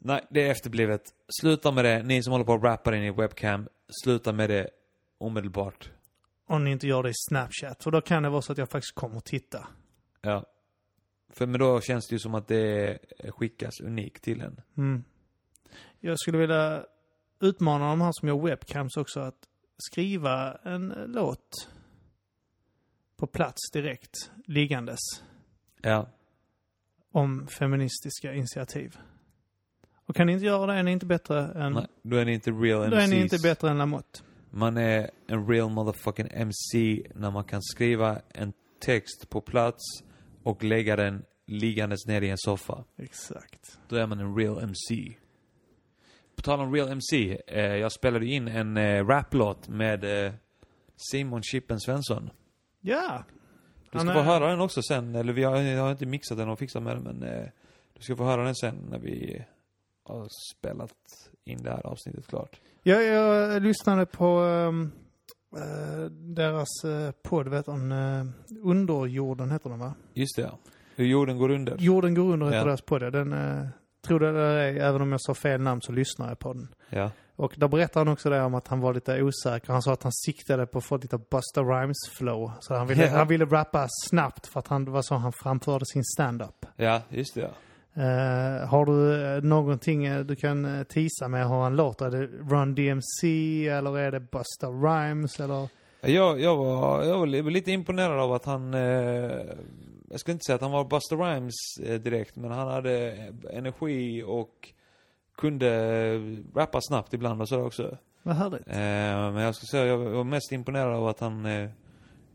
[0.00, 1.02] Nej, det är efterblivet.
[1.40, 2.02] Sluta med det.
[2.02, 3.68] Ni som håller på och rappar in i webcam,
[4.04, 4.70] sluta med det
[5.18, 5.90] omedelbart.
[6.46, 7.82] Om ni inte gör det i Snapchat.
[7.84, 9.68] För då kan det vara så att jag faktiskt kommer och titta.
[10.20, 10.46] Ja.
[11.28, 14.60] För men då känns det ju som att det skickas unikt till en.
[14.76, 15.04] Mm.
[16.00, 16.84] Jag skulle vilja
[17.40, 21.68] utmana de här som gör webcams också att skriva en låt
[23.16, 24.98] på plats direkt, liggandes,
[25.82, 26.08] Ja.
[27.12, 28.98] om feministiska initiativ.
[30.06, 31.72] Och kan ni inte göra det är ni inte bättre än...
[31.72, 32.90] Nej, då är ni inte real MCs.
[32.90, 34.20] då är ni inte bättre än Lamotte.
[34.50, 39.82] Man är en real motherfucking MC när man kan skriva en text på plats
[40.42, 42.84] och lägga den liggandes ner i en soffa.
[42.98, 43.78] Exakt.
[43.88, 45.12] Då är man en real MC.
[46.36, 50.32] På tal om real MC, eh, jag spelade in en eh, raplåt med eh,
[51.10, 52.30] Simon Chippen Svensson.
[52.80, 53.24] Ja.
[53.92, 56.38] Du ska är- få höra den också sen, eller vi har, jag har inte mixat
[56.38, 57.46] den och fixat med den, men eh,
[57.94, 59.44] du ska få höra den sen när vi
[60.06, 60.92] har spelat
[61.44, 62.60] in det här avsnittet klart.
[62.82, 64.44] Jag, jag lyssnade på
[65.56, 68.26] eh, deras uh, podd, vet om uh,
[68.62, 69.94] Underjorden heter den va?
[70.14, 70.58] Just det, ja.
[70.96, 71.76] Hur jorden går under.
[71.78, 72.64] Jorden går under heter Ja.
[72.64, 73.02] deras podd.
[73.02, 73.10] ja.
[73.10, 73.66] Den, uh,
[74.06, 76.68] tror det ej, även om jag sa fel namn så lyssnar jag på den.
[76.90, 77.10] Ja.
[77.36, 79.72] Och där berättar han också det om att han var lite osäker.
[79.72, 82.52] Han sa att han siktade på att få lite Busta Rhymes flow.
[82.60, 83.16] Så han ville, Ja.
[83.16, 86.66] han ville rappa snabbt för att han, det var så han framförde sin stand-up.
[86.76, 87.48] Ja, just det ja.
[87.96, 92.06] Eh, har du eh, någonting eh, du kan uh, tisa med hur han låter?
[92.06, 93.28] Är det Run DMC
[93.68, 95.68] eller är det Busta Rhymes eller?
[96.00, 98.74] Jag, jag, var, jag var li- lite imponerad av att han...
[98.74, 98.80] Eh,
[100.10, 103.12] jag skulle inte säga att han var Busta Rhymes eh, direkt, men han hade
[103.52, 104.72] energi och
[105.36, 106.18] kunde
[106.54, 107.96] rappa snabbt ibland och så också.
[108.22, 108.68] Vad härligt.
[108.68, 111.48] Eh, men jag skulle säga jag var mest imponerad av att han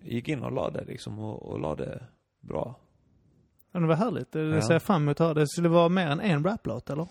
[0.03, 2.03] gick in och lade liksom och, och lade
[2.39, 2.75] bra.
[3.71, 4.31] Ja, det var härligt.
[4.31, 4.61] Det, Ja.
[4.61, 5.33] ser jag fram emot att höra.
[5.33, 7.07] Det skulle vara mer än en raplåt eller?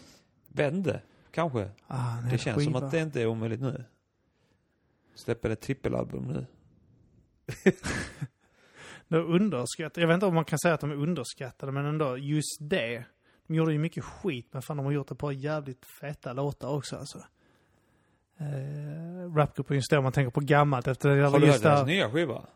[0.48, 1.68] Vände, kanske.
[1.86, 2.86] Ah, en Det känns som skiva.
[2.86, 3.84] att det inte är omöjligt nu.
[5.14, 6.46] Släpper ett trippelalbum nu.
[9.08, 10.00] De underskattade.
[10.00, 13.04] Jag vet inte om man kan säga att de är underskattade, men ändå just det.
[13.46, 16.68] De gjorde ju mycket skit, men fan de har gjort ett par jävligt feta låtar
[16.68, 17.18] också alltså.
[18.40, 21.86] Uh, Rapgruppen just då, om man tänker på gammalt efter det Har du hört deras
[21.86, 22.46] nya skiva?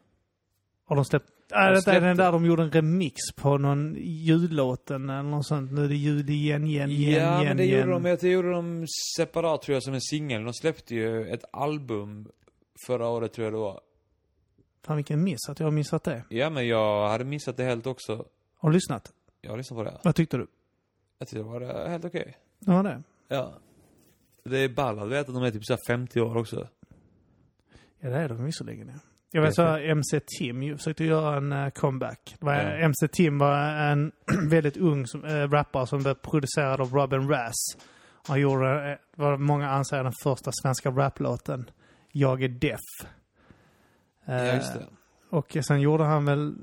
[0.85, 1.31] Har de släppt?
[1.55, 5.47] Nej, de det är den där de gjorde en remix på någon jullåten eller något
[5.47, 5.73] sånt.
[5.73, 7.81] Nu är det jul igen, igen, igen, Ja, igen, men det igen.
[7.81, 8.87] gjorde de, jag tror det gjorde de
[9.17, 10.45] separat tror jag som en singel.
[10.45, 12.29] De släppte ju ett album
[12.87, 13.81] förra året tror jag det var.
[14.87, 16.25] Fan vilken miss att jag har missat det.
[16.29, 18.27] Ja, men jag hade missat det helt också.
[18.57, 19.13] Har du lyssnat?
[19.41, 19.99] Jag har lyssnat på det.
[20.03, 20.47] Vad tyckte du?
[21.19, 22.37] Jag tyckte det var eh, helt okej.
[22.59, 23.03] Det var det?
[23.29, 23.53] Ja.
[24.45, 26.69] Det är ball att veta att de är typ så här 50 år också.
[28.01, 28.89] Ja, det är de visserligen.
[28.95, 29.01] Ja.
[29.35, 32.37] Jag vet så här, MC Tim ju försökte göra en eh, comeback.
[32.41, 32.61] Var, Ja.
[32.61, 34.12] MC Tim var en
[34.51, 37.55] väldigt ung som, eh, rappare som blev producerad av Robin Rass.
[38.26, 41.70] Han gjorde, eh, vad många anser den första svenska raplåten,
[42.12, 42.80] Jag är deaf.
[44.24, 44.87] Ja, just det.
[45.30, 46.55] Och sen gjorde han väl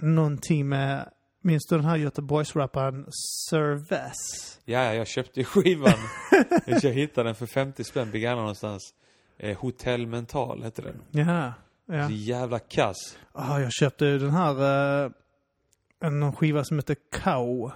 [0.00, 1.08] någonting med,
[1.40, 3.06] minns du den här Göteborgsrapparen
[3.50, 4.58] Sir Vass?
[4.64, 5.92] Ja, ja, jag köpte ju skivan.
[6.66, 8.94] jag hittade den för 50 spänn, begagnad någonstans.
[9.38, 11.02] Eh, Hotell Mental hette den.
[11.10, 11.54] Jaha.
[11.86, 12.06] Ja.
[12.08, 13.18] Så jävla kass.
[13.32, 15.10] Ah, jag köpte ju den här, eh,
[16.00, 17.72] en skiva som heter Cow.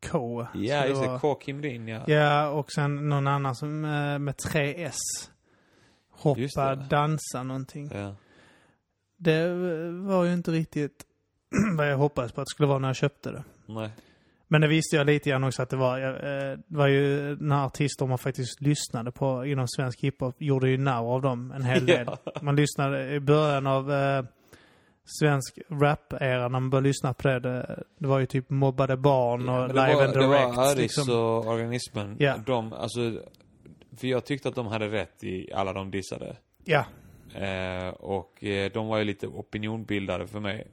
[0.00, 0.46] Cow.
[0.54, 1.18] Ja, just var- det.
[1.18, 1.34] K.
[1.34, 2.00] Kim Rin, ja.
[2.06, 4.96] Ja, och sen någon annan som eh, med tre S.
[6.10, 7.90] Hoppa, dansa någonting.
[7.94, 8.14] ja.
[9.16, 11.04] Det eh, var ju inte riktigt
[11.76, 13.44] vad jag hoppades på att det skulle vara när jag köpte det.
[13.66, 13.90] Nej.
[14.52, 17.66] Men det visste jag lite grann också att det var, eh, det var ju när
[17.66, 21.86] artister man faktiskt lyssnade på inom svensk hiphop gjorde ju narr av dem en hel
[21.86, 22.10] del.
[22.42, 24.24] Man lyssnade i början av eh,
[25.04, 29.44] svensk rap-era, när man började lyssna på det, det, det var ju typ mobbade barn
[29.46, 30.56] Ja, och det live var, and det direct.
[30.56, 31.14] var Aris liksom.
[31.18, 32.16] och Organismen.
[32.18, 32.36] Ja.
[32.46, 33.00] De, alltså,
[34.00, 36.36] för jag tyckte att de hade rätt i alla de dissade.
[36.64, 36.84] Ja,
[37.34, 40.66] Eh, och eh, de var ju lite opinionbildare för mig.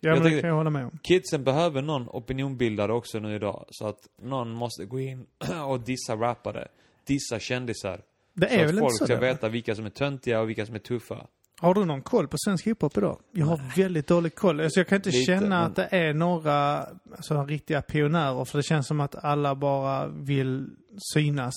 [0.00, 0.98] Ja Jag men det kan jag hålla med om.
[1.02, 3.64] Kidsen behöver någon opinionbildare också nu idag.
[3.70, 5.26] Så att någon måste gå in
[5.68, 6.68] och dissa rappare.
[7.06, 8.00] Dissa kändisar.
[8.34, 9.20] Det Så är att väl inte folk så ska det?
[9.20, 11.26] veta vilka som är töntiga och vilka som är tuffa.
[11.60, 13.18] Har du någon koll på svensk hiphop idag?
[13.32, 14.60] Jag har väldigt dålig koll.
[14.60, 16.76] Alltså jag kan inte Lite, känna men- att det är några
[17.16, 18.44] alltså, riktiga pionjärer.
[18.44, 20.66] För det känns som att alla bara vill
[21.14, 21.54] synas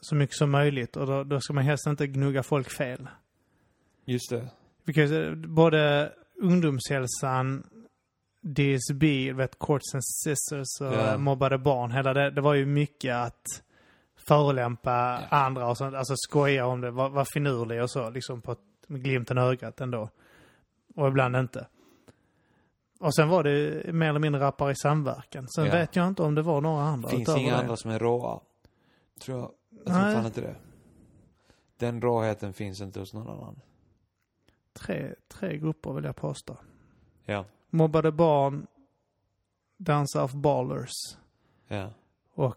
[0.00, 0.96] så mycket som möjligt.
[0.96, 3.08] Och då, då ska man helst inte gnugga folk fel.
[4.04, 4.48] Just det.
[4.84, 6.12] Because, eh, både
[6.42, 7.66] ungdomshälsan,
[8.40, 11.18] DSB, vet, Courts and Sisters och Ja.
[11.18, 11.90] mobbade barn.
[11.90, 13.44] Hela det, det var ju mycket att
[14.28, 14.92] förolämpa
[15.30, 15.94] andra och sånt.
[15.94, 18.10] Alltså skoja om det, vara var finurlig och så.
[18.10, 20.08] Liksom på ett, med glimten i ögat ändå.
[20.94, 21.66] Och ibland inte.
[23.00, 25.48] Och sen var det mer eller mindre rappare i samverkan.
[25.48, 25.72] Sen Ja.
[25.72, 27.08] vet jag inte om det var några andra.
[27.08, 27.58] Finns inga det.
[27.58, 28.40] andra som är råa.
[29.20, 29.50] Tror jag.
[29.70, 30.14] Jag tror Nej.
[30.14, 30.56] fan inte det.
[31.76, 33.60] Den råheten finns inte hos någon annan.
[34.78, 36.56] Tre, tre grupper vill jag påstå.
[37.24, 37.44] Ja.
[37.70, 38.66] Mobbade barn,
[39.76, 40.92] Dansa of Ballers.
[41.68, 41.90] Ja.
[42.34, 42.56] och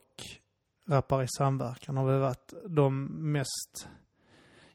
[0.88, 3.88] rappare i samverkan har väl varit de mest...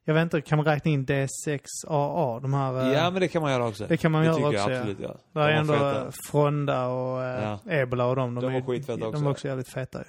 [0.04, 2.40] Jag vet inte, kan man räkna in D6AA?
[2.40, 2.80] De här...
[2.86, 3.86] eh, Ja, men det kan man göra också.
[3.86, 4.76] det kan man det göra också, jag ja.
[4.78, 5.16] absolut, ja.
[5.32, 6.12] Där De är ändå feta.
[6.30, 7.72] Fronda och eh, Ja.
[7.72, 8.34] Ebola och dem.
[8.34, 9.22] De är- var skitfeta De också.
[9.24, 10.04] var också jävligt feta ju.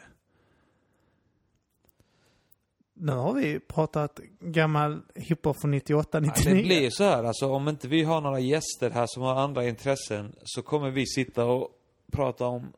[3.00, 6.56] Nu har vi pratat gammal hiphop från 98, Ja, 99.
[6.56, 9.68] det blir så här, alltså om inte vi har några gäster här som har andra
[9.68, 11.70] intressen så kommer vi sitta och
[12.12, 12.74] prata om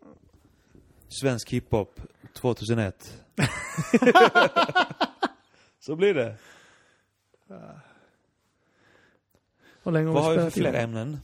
[1.21, 2.01] svensk hiphop
[2.33, 3.23] 2001.
[5.79, 6.37] så blir det.
[9.83, 11.19] Hur länge Vad har vi för fler ämnen?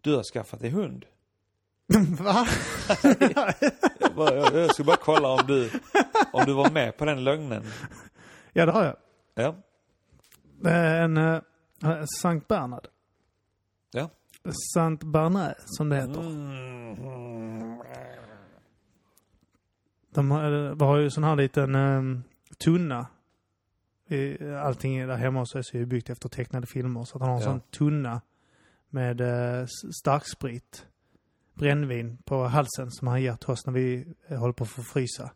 [0.00, 1.06] Du har skaffat dig hund.
[2.18, 2.46] Va?
[4.00, 5.70] Jag, bara, jag, jag ska bara kolla om du,
[6.32, 7.64] om du var med på den lögnen.
[8.52, 8.96] Ja, det har jag.
[9.34, 9.54] Ja.
[10.70, 11.40] Är en uh,
[12.20, 12.86] Sankt Bernhard.
[13.92, 14.10] Ja.
[14.74, 16.20] Saint Bernard, som det heter.
[16.20, 17.78] Mm.
[20.14, 22.22] De har, de har ju sån här liten um,
[22.64, 23.06] tunna.
[24.62, 27.04] Allting där hemma hos oss är ju byggt efter tecknade filmer.
[27.04, 27.48] Så att han har en Ja.
[27.50, 28.20] sån tunna
[28.90, 29.66] med uh,
[30.00, 30.86] starksprit,
[31.58, 35.30] brännvin på halsen som han ger till oss när vi eh, håller på att förfrysa.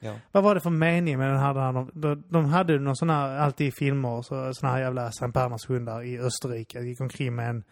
[0.00, 0.14] Ja.
[0.32, 1.72] Vad var det för mening med den här?
[1.72, 5.64] De, de, de hade någon sån här, alltid i filmer, så, såna här jävla Sankt
[5.68, 6.80] hundar i Österrike.
[6.80, 7.64] gick omkring med en,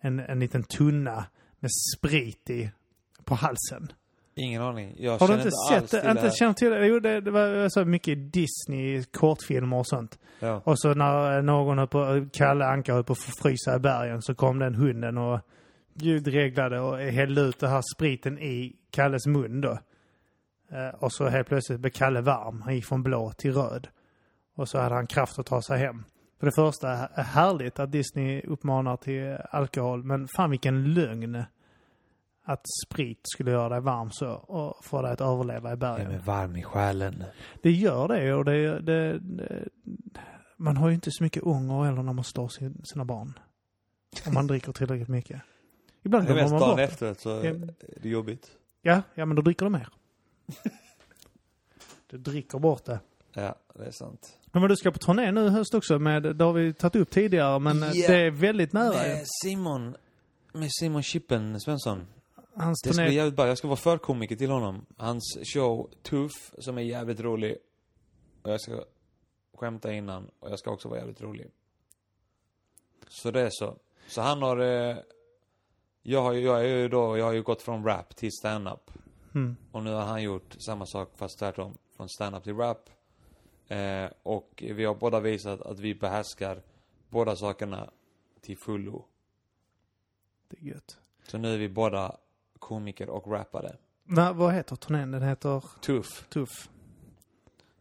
[0.00, 1.24] en, en liten tunna
[1.60, 2.70] med sprit i
[3.24, 3.92] på halsen.
[4.34, 4.94] Ingen aning.
[4.98, 5.50] Jag Har du känner inte
[5.90, 6.10] sett det?
[6.10, 6.86] Inte känt till det?
[6.86, 10.18] Jo, det, det var så mycket Disney kortfilmer och sånt.
[10.40, 10.62] Ja.
[10.64, 14.22] Och så när eh, någon höll på, Kalle Anka höll på att förfrysa i bergen
[14.22, 15.40] så kom den hunden och
[15.94, 19.78] ljudreglade och hällde ut den här spriten i Kalles mun då.
[20.72, 22.62] Eh, och så helt plötsligt blev Kalle varm.
[22.62, 23.88] Han gick från blå till röd.
[24.54, 26.04] Och så hade han kraft att ta sig hem.
[26.40, 31.44] För det första är härligt att Disney uppmanar till alkohol, men fan vilken lögn.
[32.44, 36.10] Att sprit skulle göra dig varm så och få dig att överleva i bergen.
[36.10, 37.24] är varm i själen.
[37.62, 39.68] Det gör det och det, det, det
[40.56, 43.38] Man har ju inte så mycket ånger heller när man slår sin, sina barn.
[44.26, 45.42] Om man dricker tillräckligt mycket.
[46.02, 46.82] Ibland glömmer man bort det.
[46.84, 47.36] efteråt så Ja.
[47.44, 48.50] är det jobbigt.
[48.82, 49.88] Ja, ja men då dricker du mer.
[52.06, 53.00] du dricker bort det.
[53.32, 54.38] Ja, det är sant.
[54.52, 57.10] Men du ska på turné nu i höst också med, det har vi tagit upp
[57.10, 57.88] tidigare, men Ja.
[57.92, 58.92] det är väldigt nära.
[58.92, 59.96] Med Simon,
[60.52, 62.06] med Simon Chippen Svensson.
[62.56, 63.16] Hans Det ska bli turné.
[63.16, 63.46] jävligt bra.
[63.46, 64.86] Jag ska vara förkomiker till honom.
[64.96, 67.56] Hans show Tuff, som är jävligt rolig.
[68.42, 68.84] Och jag ska
[69.56, 71.50] skämta innan och jag ska också vara jävligt rolig.
[73.08, 73.76] Så det är så.
[74.08, 74.58] Så han har...
[74.58, 74.96] Eh,
[76.02, 78.90] jag har ju, jag är ju då, jag har ju gått från rap till stand-up.
[79.34, 79.56] Mm.
[79.72, 81.78] Och nu har han gjort samma sak fast tvärtom.
[81.96, 82.90] Från stand-up till rap.
[83.68, 86.62] Eh, och vi har båda visat att vi behärskar
[87.08, 87.90] båda sakerna
[88.40, 89.04] till fullo.
[90.48, 90.98] Det är gött.
[91.22, 92.16] Så nu är vi båda
[92.58, 93.76] komiker och rappare.
[94.04, 95.10] Va, vad heter turnén?
[95.10, 96.28] Den heter Tuff.
[96.28, 96.70] Tuff.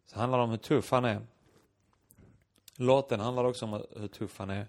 [0.05, 1.28] Så handlar om hur tuff han är.
[2.76, 4.67] Låten handlar också om hur tuff han är.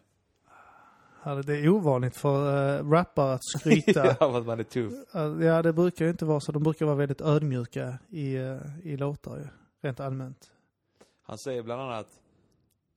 [1.24, 4.06] Det är ovanligt för uh, rappare att skryta.
[4.20, 4.92] ja, att man är tuff.
[5.14, 6.52] Uh, ja, det brukar ju inte vara så.
[6.52, 9.44] De brukar vara väldigt ödmjuka i, uh, i låtar ju.
[9.80, 10.50] Rent allmänt.
[11.22, 12.20] Han säger bland annat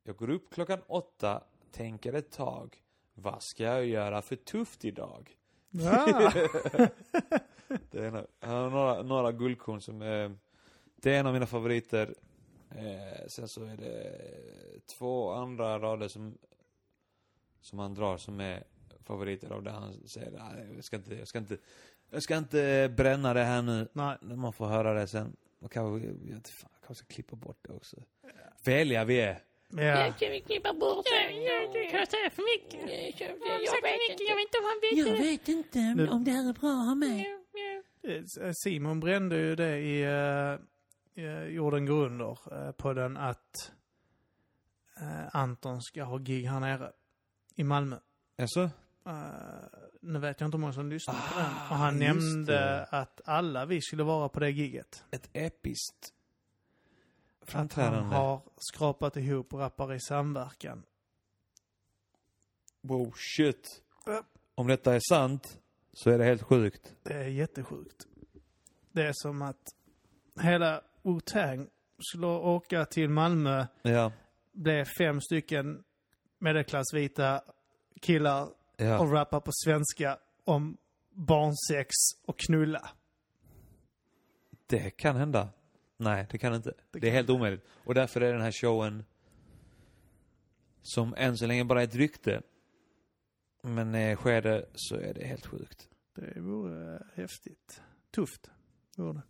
[0.04, 2.78] Jag går upp klockan åtta, tänker ett tag.
[3.14, 5.38] Vad ska jag göra för tufft idag?
[5.70, 6.32] Ja.
[7.92, 10.38] Det är en, några, några guldkorn som är,
[10.96, 12.14] Det är en av mina favoriter.
[12.70, 14.22] Eh, sen så är det
[14.98, 16.38] två andra rader som
[17.66, 18.64] Som han drar som är
[19.04, 20.66] favoriter av det han säger.
[20.76, 21.58] Jag ska inte, jag ska inte
[22.10, 23.88] Jag ska inte bränna det här nu.
[23.94, 24.18] Nej.
[24.22, 25.36] Man får höra det sen.
[25.60, 27.98] Och kanske, jag vet fan, kanske ska klippa bort det också.
[28.64, 29.40] Väliga vi är.
[29.70, 30.14] Ja.
[30.20, 31.90] Kan vi klippa bort det?
[31.92, 32.82] Kan jag säga för mycket?
[33.20, 34.24] Jag vet inte.
[34.24, 36.86] Jag vet inte om han vet Jag vet inte om det här är bra att
[36.86, 37.26] ha med.
[38.42, 40.06] Eh, Simon brände ju det i
[41.16, 43.72] uh, Jorden går under uh, på den att
[45.00, 46.92] eh, Anton ska ha gig här nere
[47.56, 47.98] i Malmö.
[48.38, 48.62] Jaså?
[49.06, 49.14] Eh,
[50.02, 51.52] nu vet jag inte hur många som lyssnar på Ah, den.
[51.52, 52.86] Och han nämnde det.
[52.86, 55.04] att alla vi skulle vara på det giget.
[55.12, 56.14] Ett episkt
[57.42, 58.16] Att han framträdande.
[58.16, 60.84] har skrapat ihop rappare i samverkan.
[62.82, 63.82] Wow, shit.
[64.06, 64.24] Ja.
[64.56, 65.60] Om detta är sant,
[65.94, 66.96] så är det helt sjukt.
[67.04, 68.08] Det är jättesjukt.
[68.92, 69.76] Det är som att
[70.42, 71.68] hela Wu-Tang
[72.00, 74.12] skulle åka till Malmö, Ja.
[74.52, 75.84] blev fem stycken
[76.40, 77.42] medelklassvita
[78.02, 79.00] killar Ja.
[79.00, 80.78] och rappar på svenska om
[81.12, 81.90] barnsex
[82.26, 82.90] och knulla.
[84.68, 85.50] Det kan hända.
[85.98, 86.74] Nej, det kan inte.
[86.92, 87.66] Det, kan är helt omöjligt.
[87.86, 89.06] Och därför är den här showen
[90.82, 92.42] som än så länge bara är ett rykte.
[93.62, 95.90] Men eh, sker det så är det helt sjukt.
[96.16, 97.82] Det vore häftigt.
[98.16, 98.50] Tufft
[98.98, 99.22] vore det.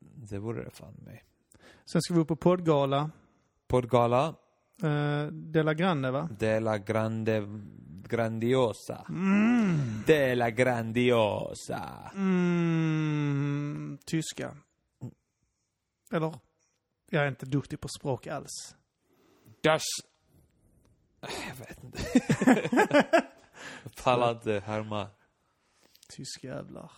[0.00, 1.20] Det vore det fan med.
[1.84, 3.10] Sen ska vi upp på poddgala.
[3.66, 4.34] Poddgala,
[4.82, 6.28] Uh, Della Grande va?
[6.38, 7.46] De la Grande
[8.08, 9.06] Grandiosa.
[9.08, 10.02] Mm.
[10.06, 12.10] De la Grandiosa.
[12.14, 14.56] Mm, tyska.
[16.12, 16.34] Eller?
[17.10, 18.76] Jag är inte duktig på språk alls.
[19.60, 19.82] Das...
[21.20, 22.02] Jag vet inte.
[23.82, 25.08] jag pallar inte härma.
[26.08, 26.90] Tyska jävlar.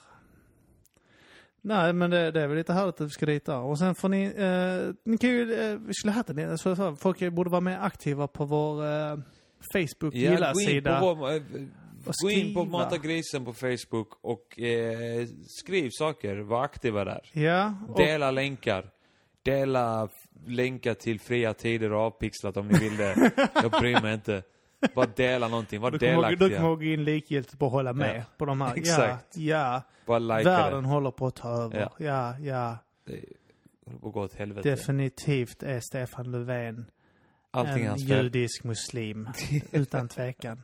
[1.67, 3.59] Nej, men det, det är väl lite härligt att vi ska dit där.
[3.59, 7.33] Och sen får ni, eh, ni kan ju, eh, vi skulle haft det, så, folk
[7.33, 9.17] borde vara mer aktiva på vår eh, Ja,
[9.73, 11.01] gå in Facebook-gilla-sida.
[11.01, 11.43] på, vår, eh,
[12.23, 12.65] gå in på.
[12.65, 17.31] Mata Grisen på Facebook och eh, skriv saker, var aktiva där.
[17.33, 18.91] Ja, och, Dela länkar.
[19.43, 20.09] Dela
[20.47, 23.31] länkar till fria tider och avpixlat om ni vill det.
[23.55, 24.43] Jag bryr mig inte.
[24.95, 26.61] Bara dela någonting, var kommer, du kommer delaktiga.
[26.75, 28.75] gå in likgiltigt att hålla med Ja, på de här.
[28.77, 29.37] exakt.
[29.37, 30.19] Ja, ja.
[30.19, 30.89] Likea Världen det.
[30.89, 31.79] håller på att ta över.
[31.81, 31.93] Ja.
[31.99, 32.79] Ja, ja.
[33.07, 33.13] Det
[33.87, 34.71] håller på att gå åt helvete.
[34.71, 36.87] Definitivt är Stefan Löfven
[37.51, 39.29] Allting en judisk muslim.
[39.73, 40.63] utan tvekan.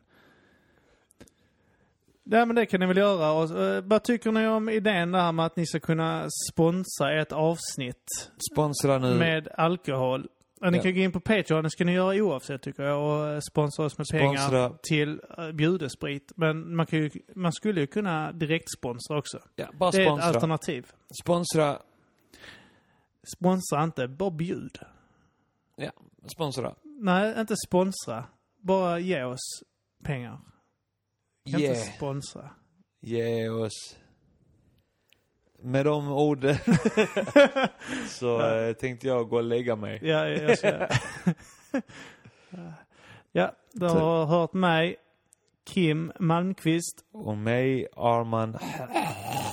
[2.25, 3.33] Nej men det kan ni väl göra.
[3.33, 7.33] Och, eh, vad tycker ni om idén där med att ni ska kunna sponsra ett
[7.33, 9.15] avsnitt Sponsra nu.
[9.15, 10.29] med alkohol?
[10.63, 13.29] Ja, ni kan gå in på Patreon, det ska ni göra oavsett tycker jag, och
[13.29, 14.79] eh, sponsra oss med pengar Sponsra.
[14.83, 16.33] till uh, bjudesprit.
[16.37, 19.41] Men man, kan ju, man skulle ju kunna direktsponsra också.
[19.57, 20.87] Ja, bara Det är ett alternativ.
[21.23, 21.79] Sponsra.
[23.37, 24.79] Sponsra inte, bara bjud.
[25.77, 25.91] Ja,
[26.35, 26.75] sponsra.
[26.85, 28.25] Nej, inte sponsra.
[28.61, 29.63] Bara ge oss
[30.05, 30.41] pengar.
[31.51, 31.69] Kan Ge.
[31.69, 32.51] inte sponsra.
[33.01, 33.97] Ge oss
[35.63, 36.57] med de orden
[38.09, 39.99] så eh, tänkte jag gå och lägga mig.
[40.03, 40.69] Ja, jag ska...
[43.33, 44.97] ja, du har hört mig,
[45.65, 47.05] Kim Malmqvist.
[47.13, 48.59] Och mig, Arman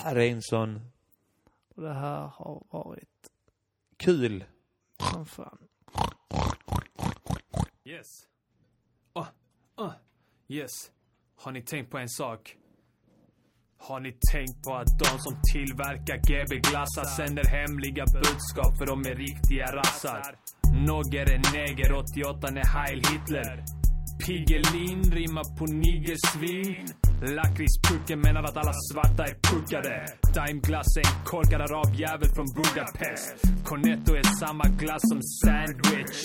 [0.05, 0.81] Reinsson.
[1.75, 3.31] Och det här har varit
[3.97, 4.45] Kul!
[5.11, 5.57] som fan.
[7.83, 8.27] Yes.
[9.13, 9.27] Ah,
[9.75, 9.93] ah,
[10.47, 10.91] yes.
[11.35, 12.57] Har ni tänkt på en sak?
[13.87, 19.15] Har ni tänkt på att de som tillverkar GB-glassar sänder hemliga budskap för de är
[19.15, 20.21] riktiga rassar?
[20.87, 23.63] Nogger är neger, 88 är Heil Hitler.
[24.25, 26.87] Piggelin rimmar på niggersvin.
[27.21, 30.05] Lakritspucken menar att alla svarta är puckade.
[30.35, 33.33] Daimglass är en korkad arabjävel från Budapest.
[33.65, 36.17] Cornetto är samma glass som sandwich.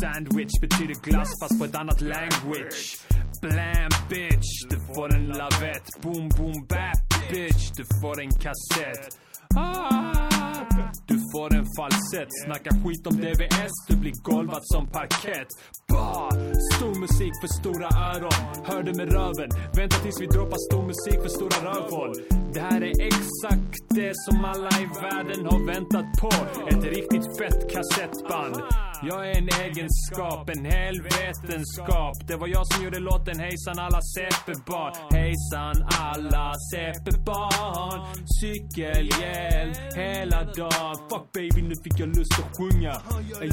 [0.00, 3.05] Sandwich betyder glass fast på ett annat language.
[3.46, 5.86] Blam bitch, du får en lavett.
[6.02, 9.18] Boom boom bap bitch, du får en kassett.
[9.56, 10.64] Ah,
[11.06, 12.28] du får en falsett.
[12.44, 15.48] Snacka skit om DVS, du blir golvad som parkett.
[15.88, 16.30] Bah,
[16.74, 18.64] stor musik för stora öron.
[18.64, 19.50] Hör det med röven.
[19.74, 22.12] Vänta tills vi droppar stor musik för stora rövhål.
[22.56, 26.30] Det här är exakt det som alla i världen har väntat på.
[26.68, 28.56] Ett riktigt fett kassettband.
[29.02, 32.14] Jag är en egenskap, en hel vetenskap.
[32.28, 34.92] Det var jag som gjorde låten Hejsan alla CP-barn.
[35.10, 37.98] Hejsan alla CP-barn.
[38.40, 40.96] Cykelhjälm hela dagen.
[41.10, 42.94] Fuck baby, nu fick jag lust att sjunga.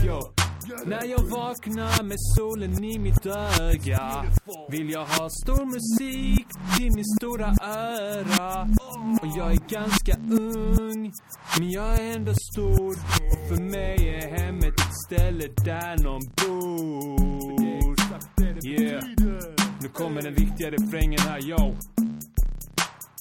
[0.05, 0.42] Yo.
[0.85, 4.25] När jag vaknar med solen i mitt öga
[4.69, 6.47] vill jag ha stor musik
[6.77, 8.67] till min stora öra.
[9.21, 11.13] Och jag är ganska ung,
[11.59, 12.91] men jag är ändå stor.
[13.31, 17.95] Och för mig är hemmet ett ställe där någon bor.
[18.65, 19.03] Yeah,
[19.81, 21.75] nu kommer den riktiga refrängen här, yo.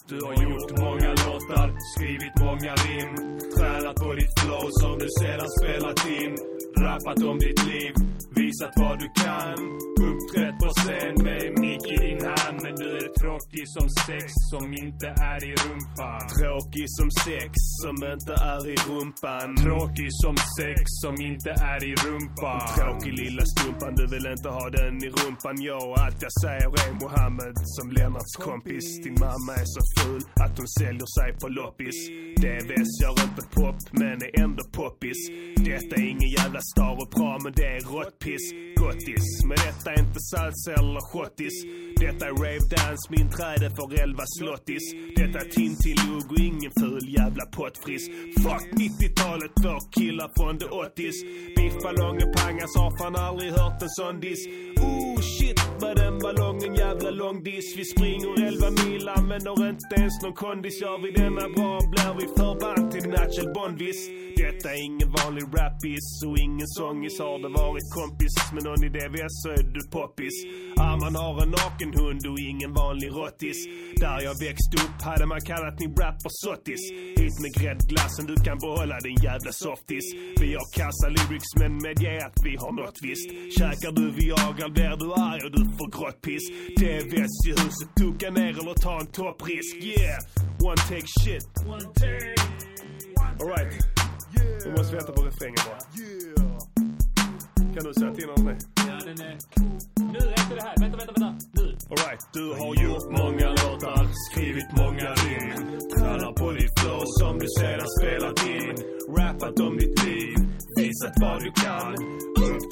[0.08, 5.48] Du har gjort många låtar, skrivit många rim Tränat på ditt flow som du sedan
[5.60, 6.36] spelat in
[6.82, 7.92] Rappat om ditt liv,
[8.36, 9.58] visat vad du kan
[10.08, 14.64] Uppträtt på scen med mick i din hand Men du är tråkig som sex som
[14.84, 17.52] inte är i rumpan Tråkig som sex
[17.82, 19.48] som inte är i rumpan.
[19.66, 24.66] Tråkig som sex som inte är i rumpan Tråkig lilla stumpan, du vill inte ha
[24.78, 25.54] den i rumpan.
[25.70, 28.86] Jag allt jag säger är Mohammed som Lennarts kompis.
[29.04, 31.98] Din mamma är så ful att hon säljer sig på loppis.
[32.42, 35.20] DVS gör inte pop men är ändå poppis.
[35.70, 38.44] Detta är ingen jävla star och bra men det är råttpiss.
[38.80, 41.56] Gottis, men detta är inte salsa eller schottis.
[42.04, 44.84] Detta är rave dance, min träde för elva slottis.
[45.20, 48.04] Detta är Tintin-lugg och ingen ful jävla pottfriss.
[48.44, 51.16] Fuck 90-talet, vår killar från the 80s.
[51.56, 54.42] Biffballongen pangas, har fan aldrig hört en sån diss.
[54.88, 57.68] Oh shit, vad den ballongen jävla lång diss.
[57.78, 60.76] Vi springer 11 mil, använder inte ens någon kondis.
[60.82, 64.00] Gör vi denna bra blir vi förband till Natchel Bondvis.
[64.46, 68.34] Detta är ingen vanlig rappis och ingen sångis har det varit kompis.
[68.54, 70.36] Med någon i DVS så är du poppis.
[70.88, 73.58] Arman har en nakenhund och ingen vanlig rottis.
[74.02, 76.82] Där jag växte upp hade man kallat min rapper sottis.
[77.20, 80.06] Hit med gräddglassen, du kan behålla din jävla softis.
[80.42, 83.28] Vi har kassa lyrics men medge att vi har något visst.
[83.58, 86.44] Käkar du Viagra blir du arg och du får grottpiss.
[86.80, 89.72] DVS i huset, duka ner eller ta en topprisk.
[89.90, 90.18] Yeah!
[90.70, 91.46] One take shit.
[91.74, 92.34] One take.
[93.40, 93.91] Alright.
[94.64, 95.78] Nu måste vi vänta på refrängen bara.
[97.74, 98.58] Kan du säga till den är?
[98.88, 99.38] Ja, den är...
[100.12, 100.74] Nu, efter det här.
[100.80, 101.46] Vänta, vänta, vänta.
[101.52, 101.76] Nu.
[101.90, 102.20] Alright.
[102.32, 105.78] Du har gjort många låtar, skrivit många rim.
[105.98, 108.74] Tränat på ditt flow som du sedan spelat in.
[109.18, 110.34] Rappat om ditt liv,
[110.76, 111.94] visat vad du kan.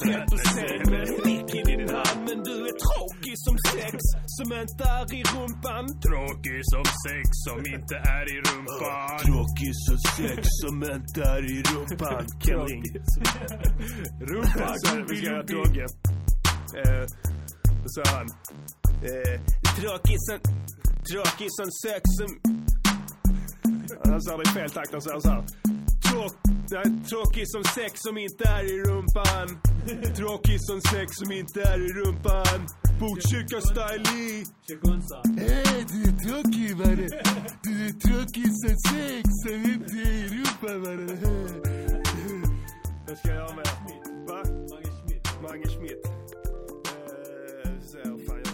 [0.03, 2.19] Trött och sen med stick i din hand.
[2.27, 3.95] Men du är tråkig som sex
[4.39, 5.85] som inte är i rumpan.
[6.09, 9.19] Tråkig som sex som inte är i rumpan.
[9.27, 12.23] Tråkig som sex som inte är i rumpan.
[12.45, 12.83] Killing.
[14.31, 15.87] Rumpan Så vi ska göra
[16.77, 17.05] Eh,
[17.83, 18.27] Då sa han.
[19.11, 19.41] Eh,
[19.81, 20.39] tråkig som...
[21.11, 22.31] Tråkig som sex som...
[24.05, 24.93] Han sa det i fel takt.
[24.93, 25.70] Han sa så här.
[26.11, 26.33] Tråk,
[27.09, 29.49] tråkig som sex som inte är i rumpan.
[30.17, 32.67] Tråkig som sex som inte är i rumpan.
[33.01, 34.45] Botkyrka-style
[35.39, 37.11] Hej, du är tråkig mannen.
[37.63, 41.19] Du är tråkig som sex som inte är i rumpan mannen.
[43.09, 43.67] Vad ska jag göra med
[44.29, 44.43] Va?
[44.71, 45.29] Mange Schmidt.
[45.43, 46.03] Mange Schmidt.
[47.91, 48.50] Ser, vad fan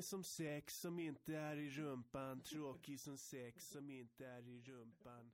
[0.00, 2.40] tråkig som sex som inte är i rumpan.
[2.40, 5.30] Tråkig som sex som inte är i rumpan.